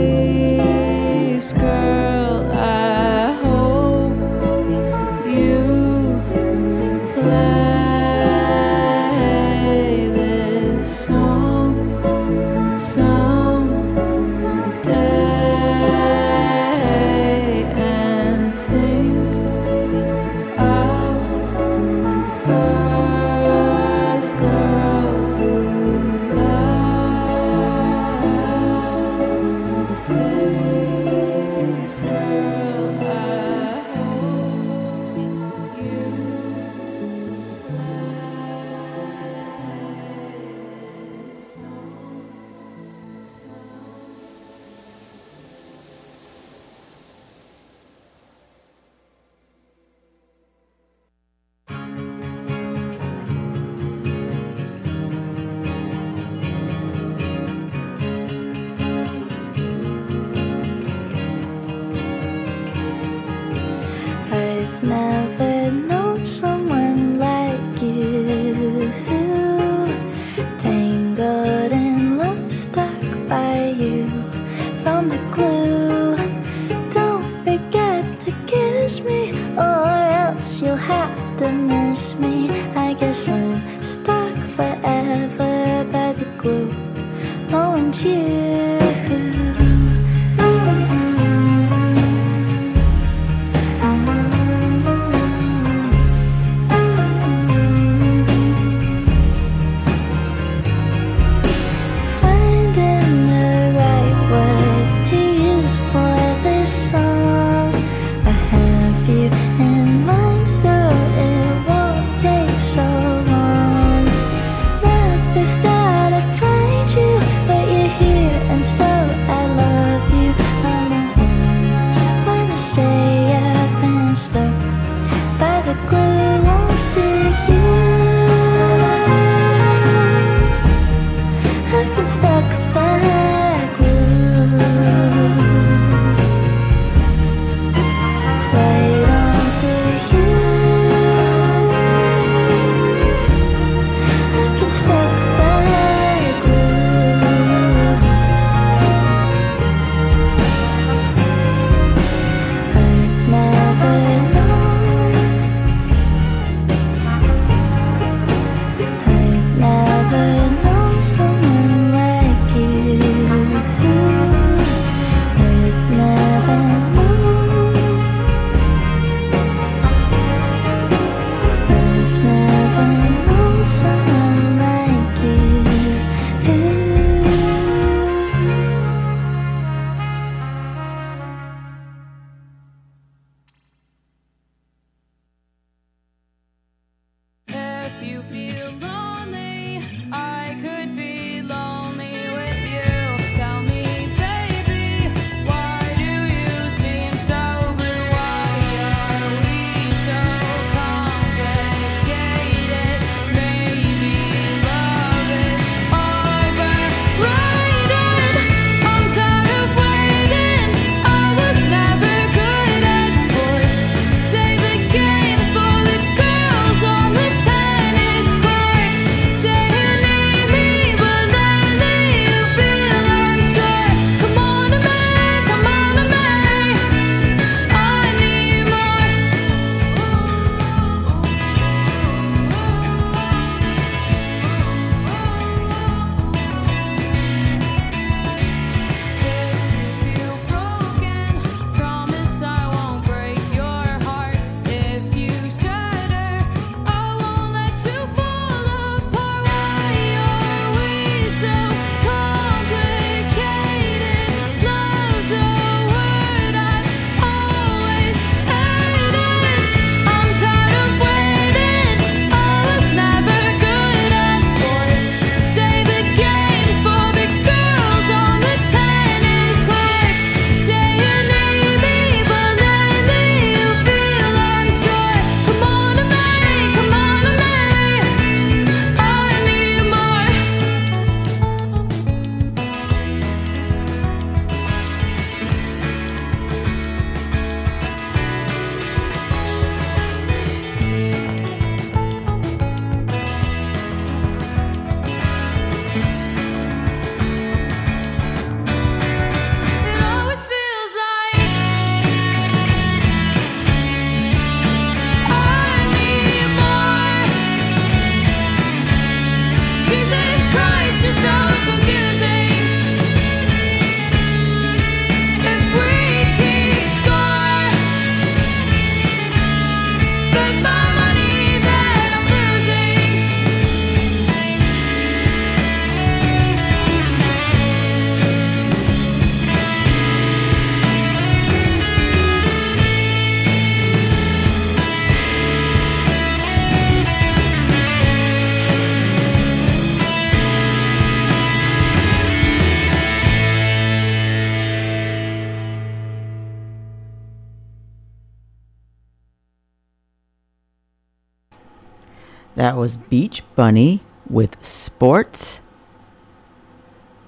[353.15, 355.61] Beach Bunny with Sports.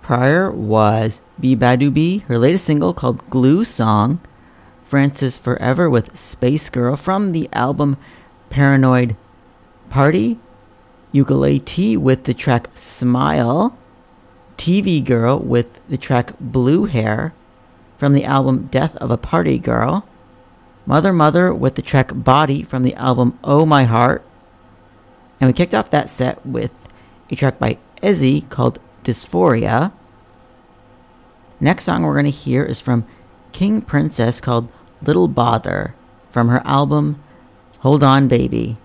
[0.01, 4.19] Prior was beabadoobee, her latest single called Glue Song.
[4.83, 7.95] frances forever with Space Girl from the album
[8.49, 9.15] Paranoia
[9.89, 10.37] Party.
[11.13, 13.77] Ukulele T with the track Smile.
[14.57, 17.33] TV Girl with the track Blue Hair
[17.97, 20.05] from the album Death of a Party Girl.
[20.85, 24.26] Mother Mother with the track Body from the album Oh My Heart.
[25.39, 26.87] And we kicked off that set with
[27.29, 29.91] a track by Ezzy called Dysphoria.
[31.59, 33.05] Next song we're going to hear is from
[33.51, 34.69] King Princess called
[35.01, 35.95] Little Bother
[36.31, 37.23] from her album
[37.79, 38.77] Hold On Baby.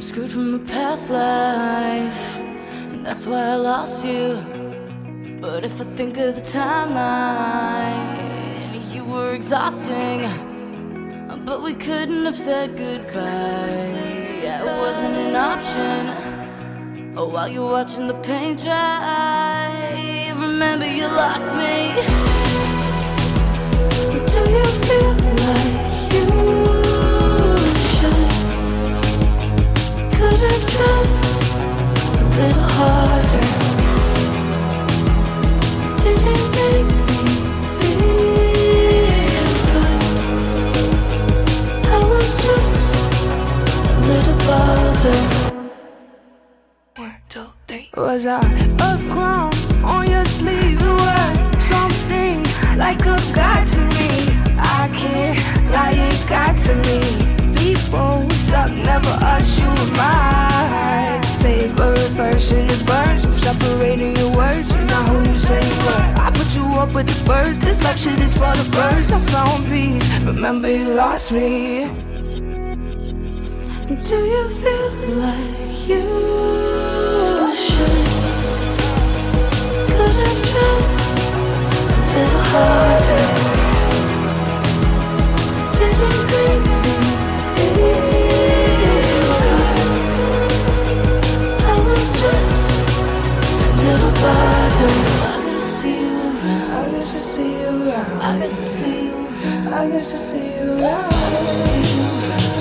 [0.00, 2.29] screwed from a past life,
[3.10, 4.38] that's why I lost you.
[5.40, 8.14] But if I think of the timeline,
[8.94, 10.20] you were exhausting.
[11.44, 13.80] But we couldn't have said goodbye.
[14.44, 17.16] Yeah, it wasn't an option.
[17.18, 21.94] Oh, while you're watching the paint dry, remember you lost me.
[24.32, 25.14] Do you feel
[25.48, 25.74] like
[26.14, 26.26] you
[27.96, 28.30] should?
[30.16, 31.29] Could have tried
[66.80, 67.58] up with the birds.
[67.60, 69.12] This life shit is for the birds.
[69.12, 70.06] I found peace.
[70.24, 71.90] Remember, you lost me.
[74.08, 74.92] Do you feel
[75.24, 76.06] like you
[77.64, 78.06] should?
[79.92, 80.84] Could have tried
[81.90, 83.26] a little harder.
[85.78, 86.96] Didn't make me
[87.54, 88.08] feel
[89.44, 89.64] good.
[91.64, 92.56] I was just
[93.50, 95.19] a little.
[98.22, 99.28] I guess I see you.
[99.72, 100.74] I guess I see you.
[100.74, 102.59] I guess I see you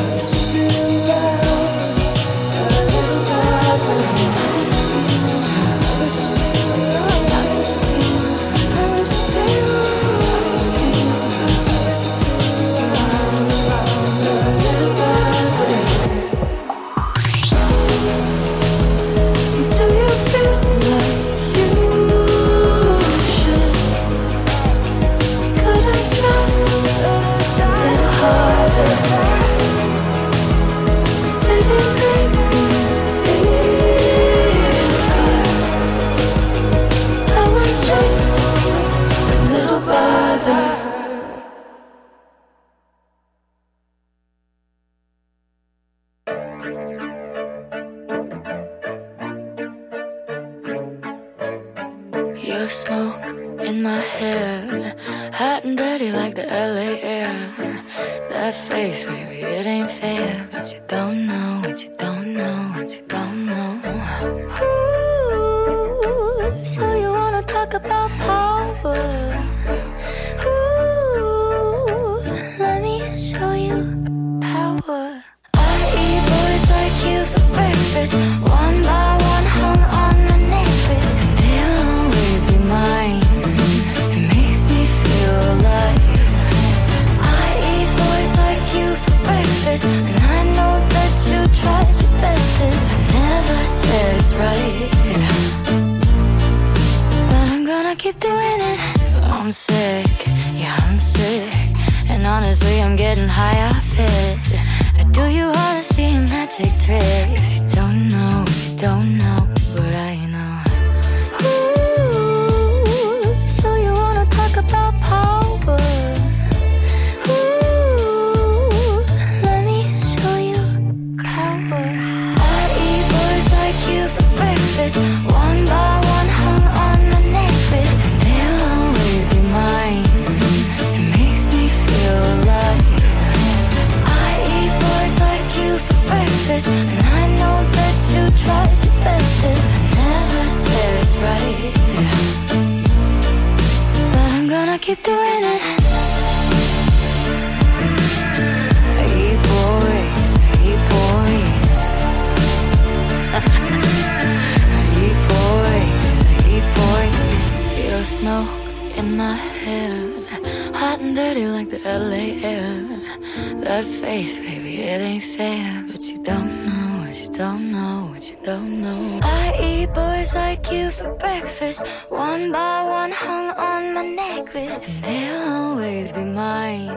[163.69, 168.27] That face, baby, it ain't fair, but you don't know what you don't know what
[168.27, 169.19] you don't know.
[169.21, 175.01] I eat boys like you for breakfast, one by one hung on my necklace.
[175.01, 176.89] They'll always be mine.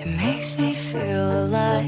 [0.00, 1.84] It makes me feel alive.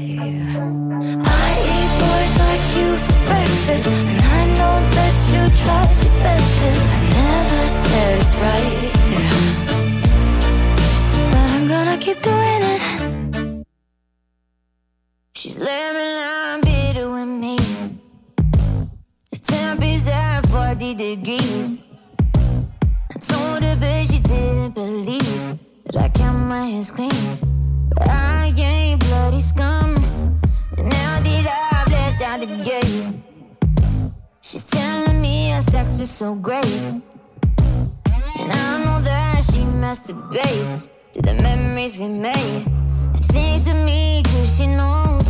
[1.41, 6.49] I eat boys like you for breakfast, and I know that you try your best.
[6.61, 7.01] bestest.
[7.09, 8.91] Never said it's right,
[11.31, 12.94] but I'm gonna keep doing it.
[15.65, 17.57] Lemon lime bitter with me.
[19.31, 21.81] The temp is at 40 degrees.
[22.35, 27.09] I told her, but she didn't believe that I kept my hands clean.
[27.89, 29.95] But I ain't bloody scum.
[30.77, 34.05] And now that I've let out the gate,
[34.41, 36.77] she's telling me our sex was so great.
[38.37, 42.67] And I know that she masturbates to the memories we made.
[43.15, 45.24] And thinks of me cause she knows.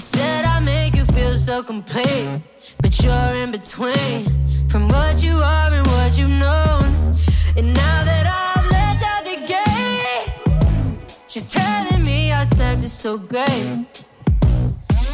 [0.00, 2.40] You said I make you feel so complete,
[2.80, 4.24] but you're in between
[4.70, 7.14] from what you are and what you've known.
[7.54, 13.18] And now that I've let out the gate, she's telling me our sex was so
[13.18, 14.06] great.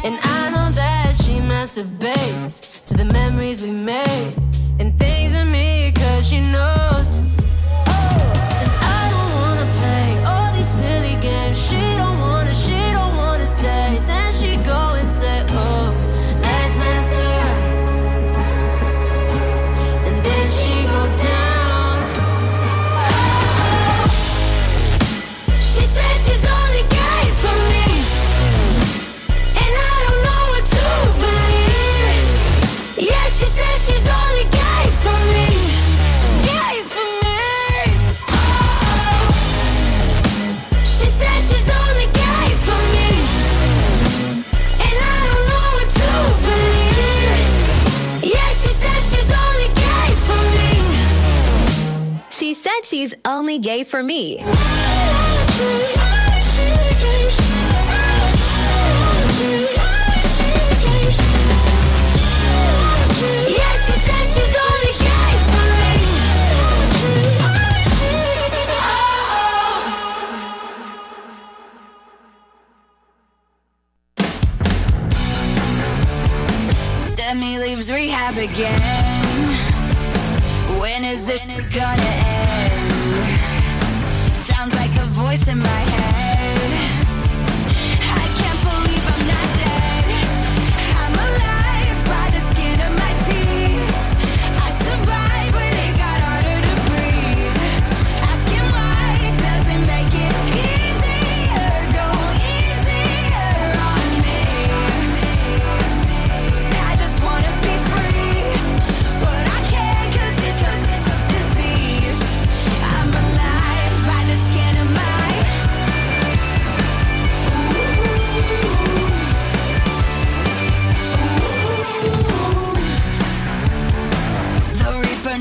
[0.05, 4.35] And I know that she masturbates to the memories we made
[4.79, 7.21] and things of me cause she knows.
[52.87, 54.37] She's only gay for me.
[54.37, 54.45] Yeah,
[63.75, 65.95] she said she's only game for me.
[77.15, 79.16] Demi leaves rehab again.
[80.79, 82.91] When is this gonna end?
[84.45, 86.36] Sounds like a voice in my head.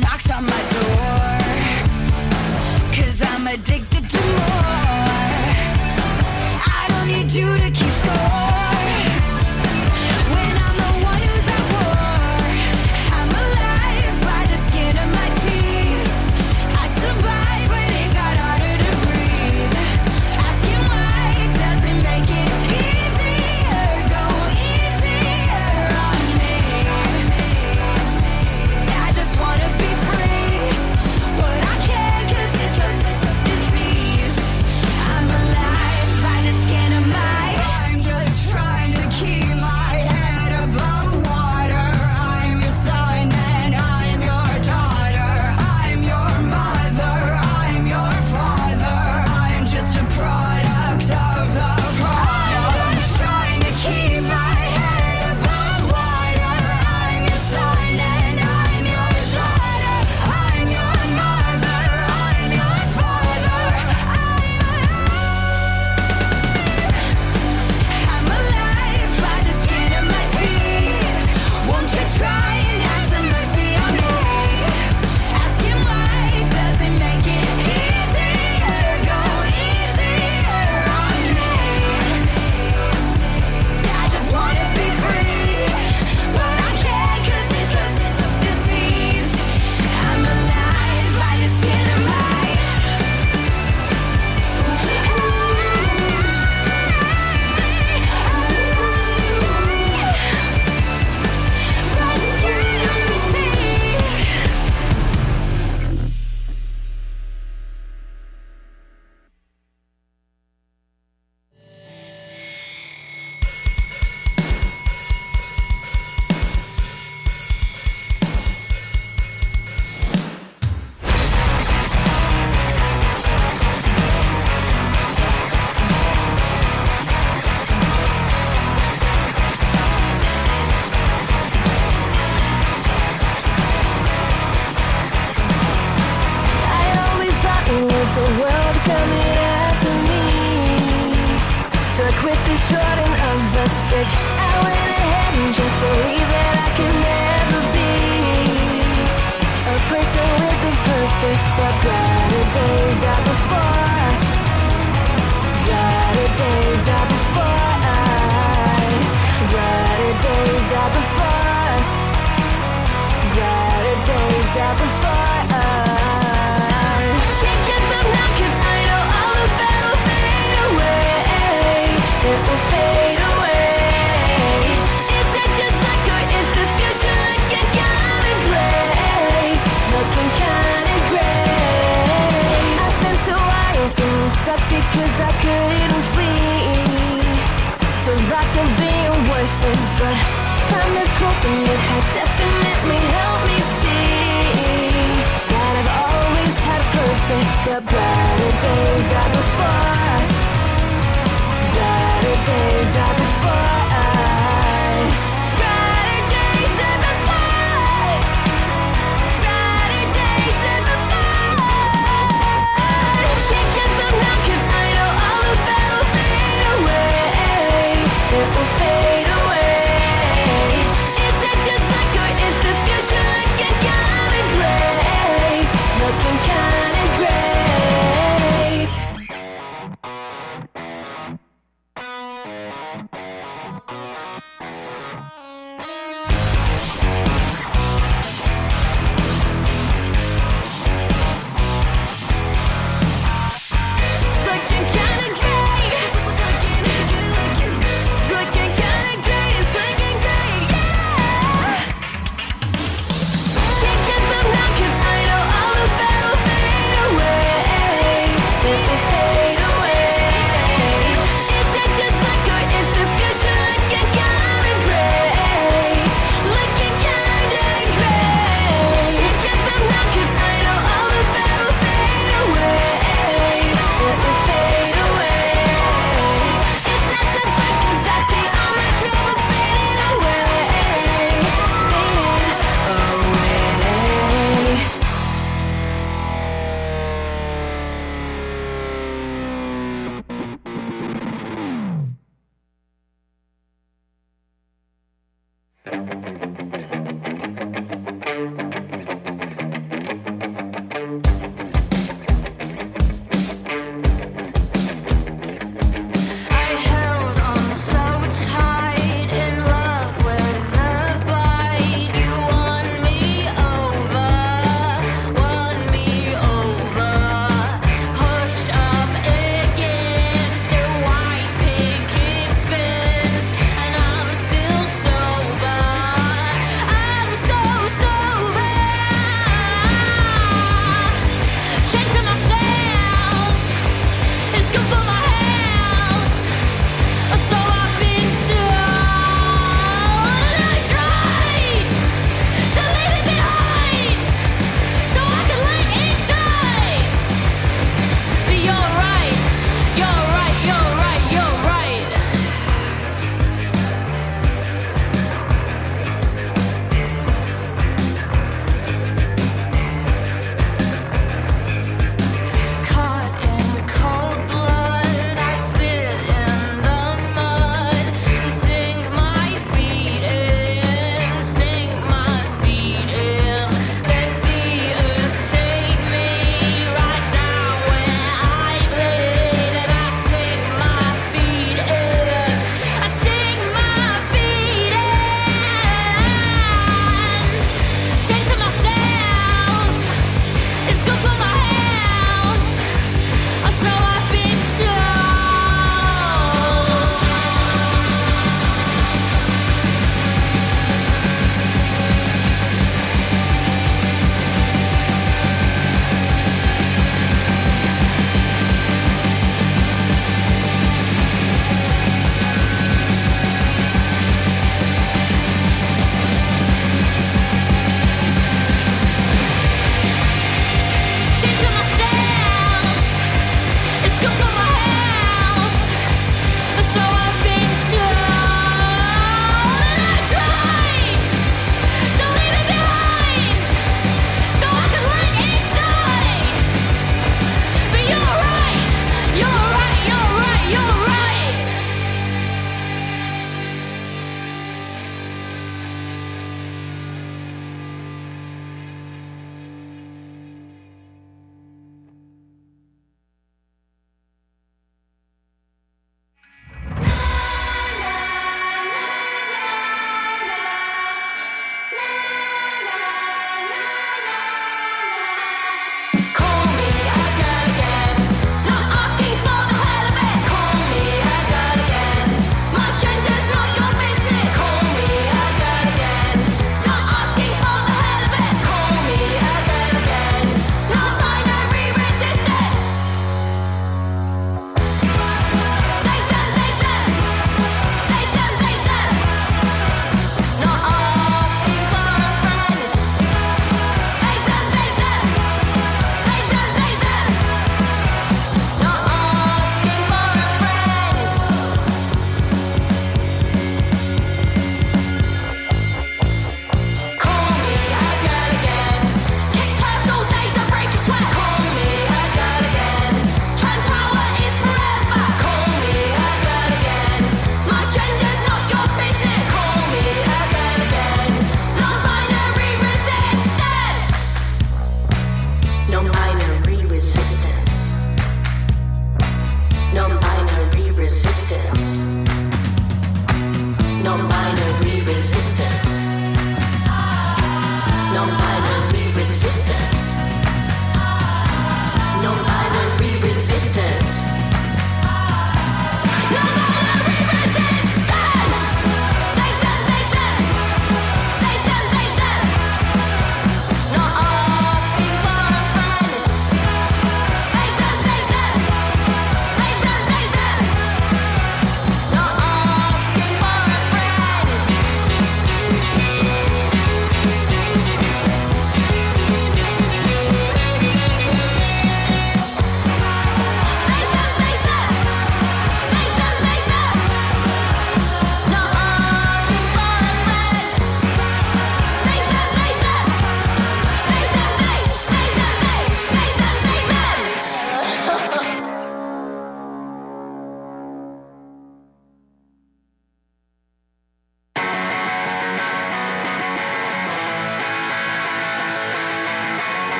[0.00, 0.69] Knocks on my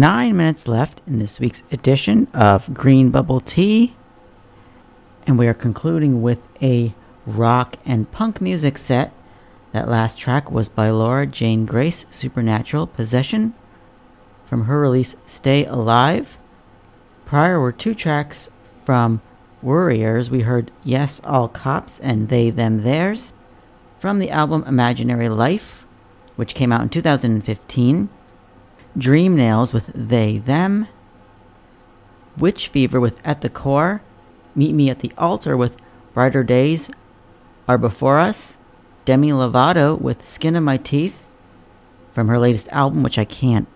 [0.00, 3.96] nine minutes left in this week's edition of Green Bubble Tea.
[5.26, 6.94] And we are concluding with a
[7.26, 9.12] rock and punk music set.
[9.72, 13.54] That last track was by Laura Jane Grace, Supernatural Possession,
[14.46, 16.38] from her release Stay Alive.
[17.24, 18.48] Prior were two tracks
[18.82, 19.20] from
[19.62, 20.30] Worriers.
[20.30, 23.32] We heard Yes, All Cops and They, Them, Theirs
[23.98, 25.84] from the album Imaginary Life,
[26.36, 28.08] which came out in 2015.
[28.98, 30.88] Dream Nails with They, Them.
[32.36, 34.00] Witch Fever with At the Core.
[34.54, 35.76] Meet Me at the Altar with
[36.14, 36.88] Brighter Days
[37.68, 38.56] Are Before Us.
[39.04, 41.26] Demi Lovato with Skin of My Teeth
[42.12, 43.68] from her latest album, which I can't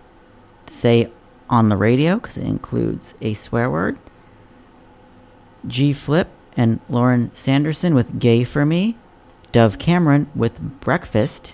[0.65, 1.11] say
[1.49, 3.99] on the radio because it includes a swear word.
[5.67, 8.97] G Flip and Lauren Sanderson with Gay for Me.
[9.51, 11.53] Dove Cameron with Breakfast.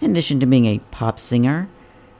[0.00, 1.68] In addition to being a pop singer,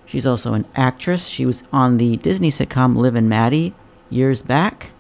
[0.07, 1.27] she's also an actress.
[1.27, 3.75] She was on the Disney sitcom Liv and Maddie
[4.11, 4.93] years back.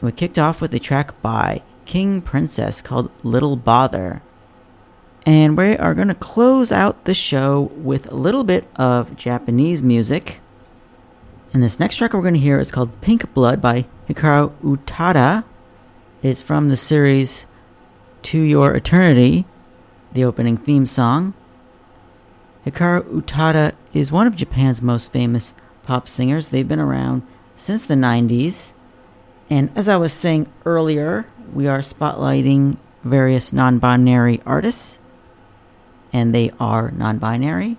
[0.00, 4.22] We kicked off with a track by King Princess called Little Bother.
[5.24, 9.82] And we are going to close out the show with a little bit of Japanese
[9.82, 10.40] music.
[11.52, 15.44] And this next track we're going to hear is called Pink Blood by Hikaru Utada.
[16.22, 17.46] It's from the series
[18.22, 19.46] To Your Eternity,
[20.12, 21.34] the opening theme song.
[22.66, 26.48] Hikaru Utada is one of Japan's most famous pop singers.
[26.48, 27.22] They've been around
[27.54, 28.72] since the 90s.
[29.48, 34.98] And as I was saying earlier, we are spotlighting various non binary artists,
[36.12, 37.76] and they are non binary.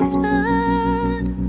[0.00, 1.47] Blood,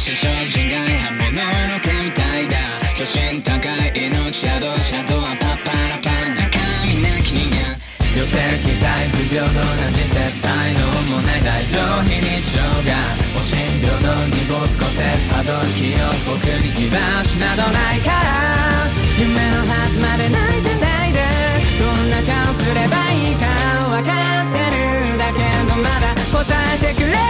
[0.00, 0.80] 死症人外
[1.12, 2.56] 刃物の毛みたいだ。
[2.96, 6.56] 初心高い命シャドウシャドウはパッパラパラ中
[6.88, 7.76] 身なき人間。
[8.16, 8.32] 女性
[8.64, 9.60] 期待不平等な
[9.92, 11.76] 人生才能もない大上
[12.08, 18.88] 非日常がお診療の荷物個性たどる気を僕に居場所などないから。
[19.20, 21.28] 夢のはずまで泣いてないで。
[21.76, 23.44] どんな顔すればいいか
[23.92, 24.16] 分か
[24.48, 26.40] ってるだけどまだ答
[26.88, 27.20] えてくれよ。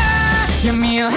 [0.62, 1.16] 闇を払っ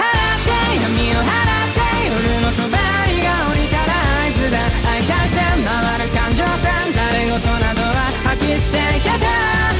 [0.80, 3.92] 闇を払って夜の帳が降りたら
[4.24, 4.56] 合図だ。
[4.88, 5.68] 愛化して回
[6.00, 9.28] る感情線ざれ言などは吐き捨ていけた。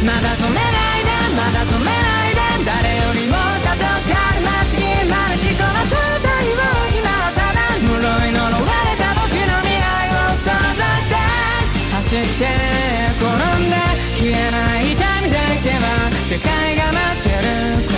[0.05, 0.69] まだ止めな
[1.01, 2.77] いでまだ止めないで誰
[3.09, 7.65] よりも里かる街にまるしこの正体を今はただ。
[7.81, 11.17] 呪い呪われた僕の未来を想像して
[11.89, 12.53] 走って
[13.17, 13.33] 転
[13.65, 13.81] んで
[14.13, 17.94] 消えない痛みでいけば世界が待ってる。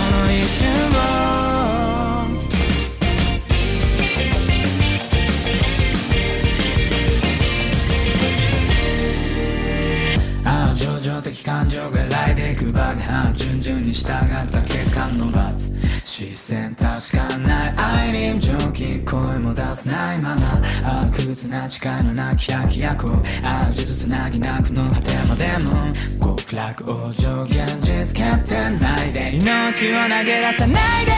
[11.27, 15.73] 的感情が来ていく爆破順々に従った血管の罰。
[16.17, 23.07] 視線確かない愛に蒸気声も出せないままああ屈な誓いのなき百役
[23.43, 25.85] ああ呪術つなぎなくの果てまでも
[26.19, 29.35] 極楽往生現実決定ないで。
[29.35, 31.11] 命を投げ出さないで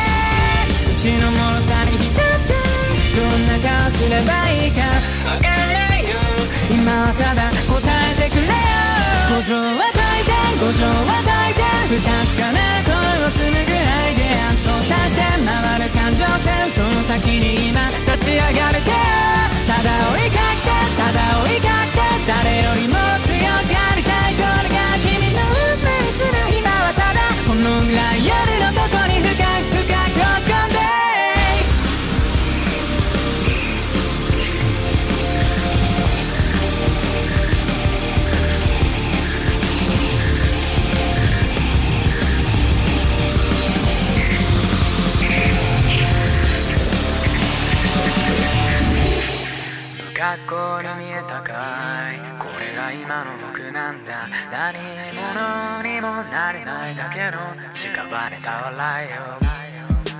[0.91, 2.59] うちの脆さに浸って
[3.15, 6.09] どんな顔すればいいかわかんないよ
[6.69, 8.51] 今はただ答えてくれよ。
[9.31, 11.63] 五条は大いて五条は大いて。
[11.87, 12.88] 不確かな
[13.39, 18.91] 声をするぐらいで操作して回る感情線その先に今立ち上がる手
[19.67, 24.35] ただ追いかけてただ追いかけて誰よりも強くありたい。
[24.35, 28.97] これが君の運命する今はただこのぐらい夜のと。
[28.97, 28.98] こ
[50.19, 52.19] 学校に見えたかい。
[52.43, 54.27] これが今の僕なんだ。
[54.51, 54.75] 何
[55.15, 59.15] 者にもなれないだけの屍た笑いよ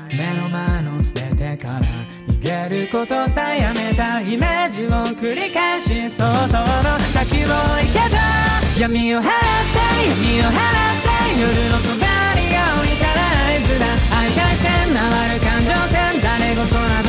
[0.07, 1.81] 目の前の全てから
[2.29, 4.89] 逃げることさえやめたイメージを
[5.19, 8.79] 繰り返し想像の先を行けた。
[8.79, 9.35] 闇を払って
[10.07, 11.11] 闇を払って
[11.41, 13.19] 夜の帳が降りたら
[13.51, 13.83] 合図だ。
[14.15, 17.08] 愛返して回る感情線ざれ言など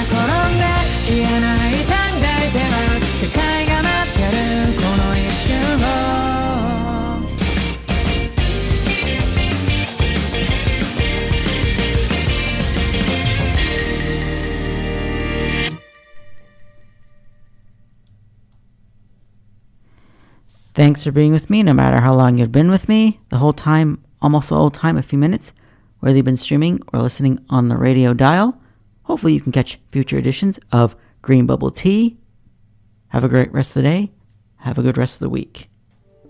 [20.81, 23.53] Thanks for being with me, no matter how long you've been with me, the whole
[23.53, 25.53] time, almost the whole time, a few minutes,
[25.99, 28.59] whether you've been streaming or listening on the radio dial.
[29.03, 32.17] Hopefully, you can catch future editions of Green Bubble Tea.
[33.09, 34.11] Have a great rest of the day.
[34.55, 35.69] Have a good rest of the week.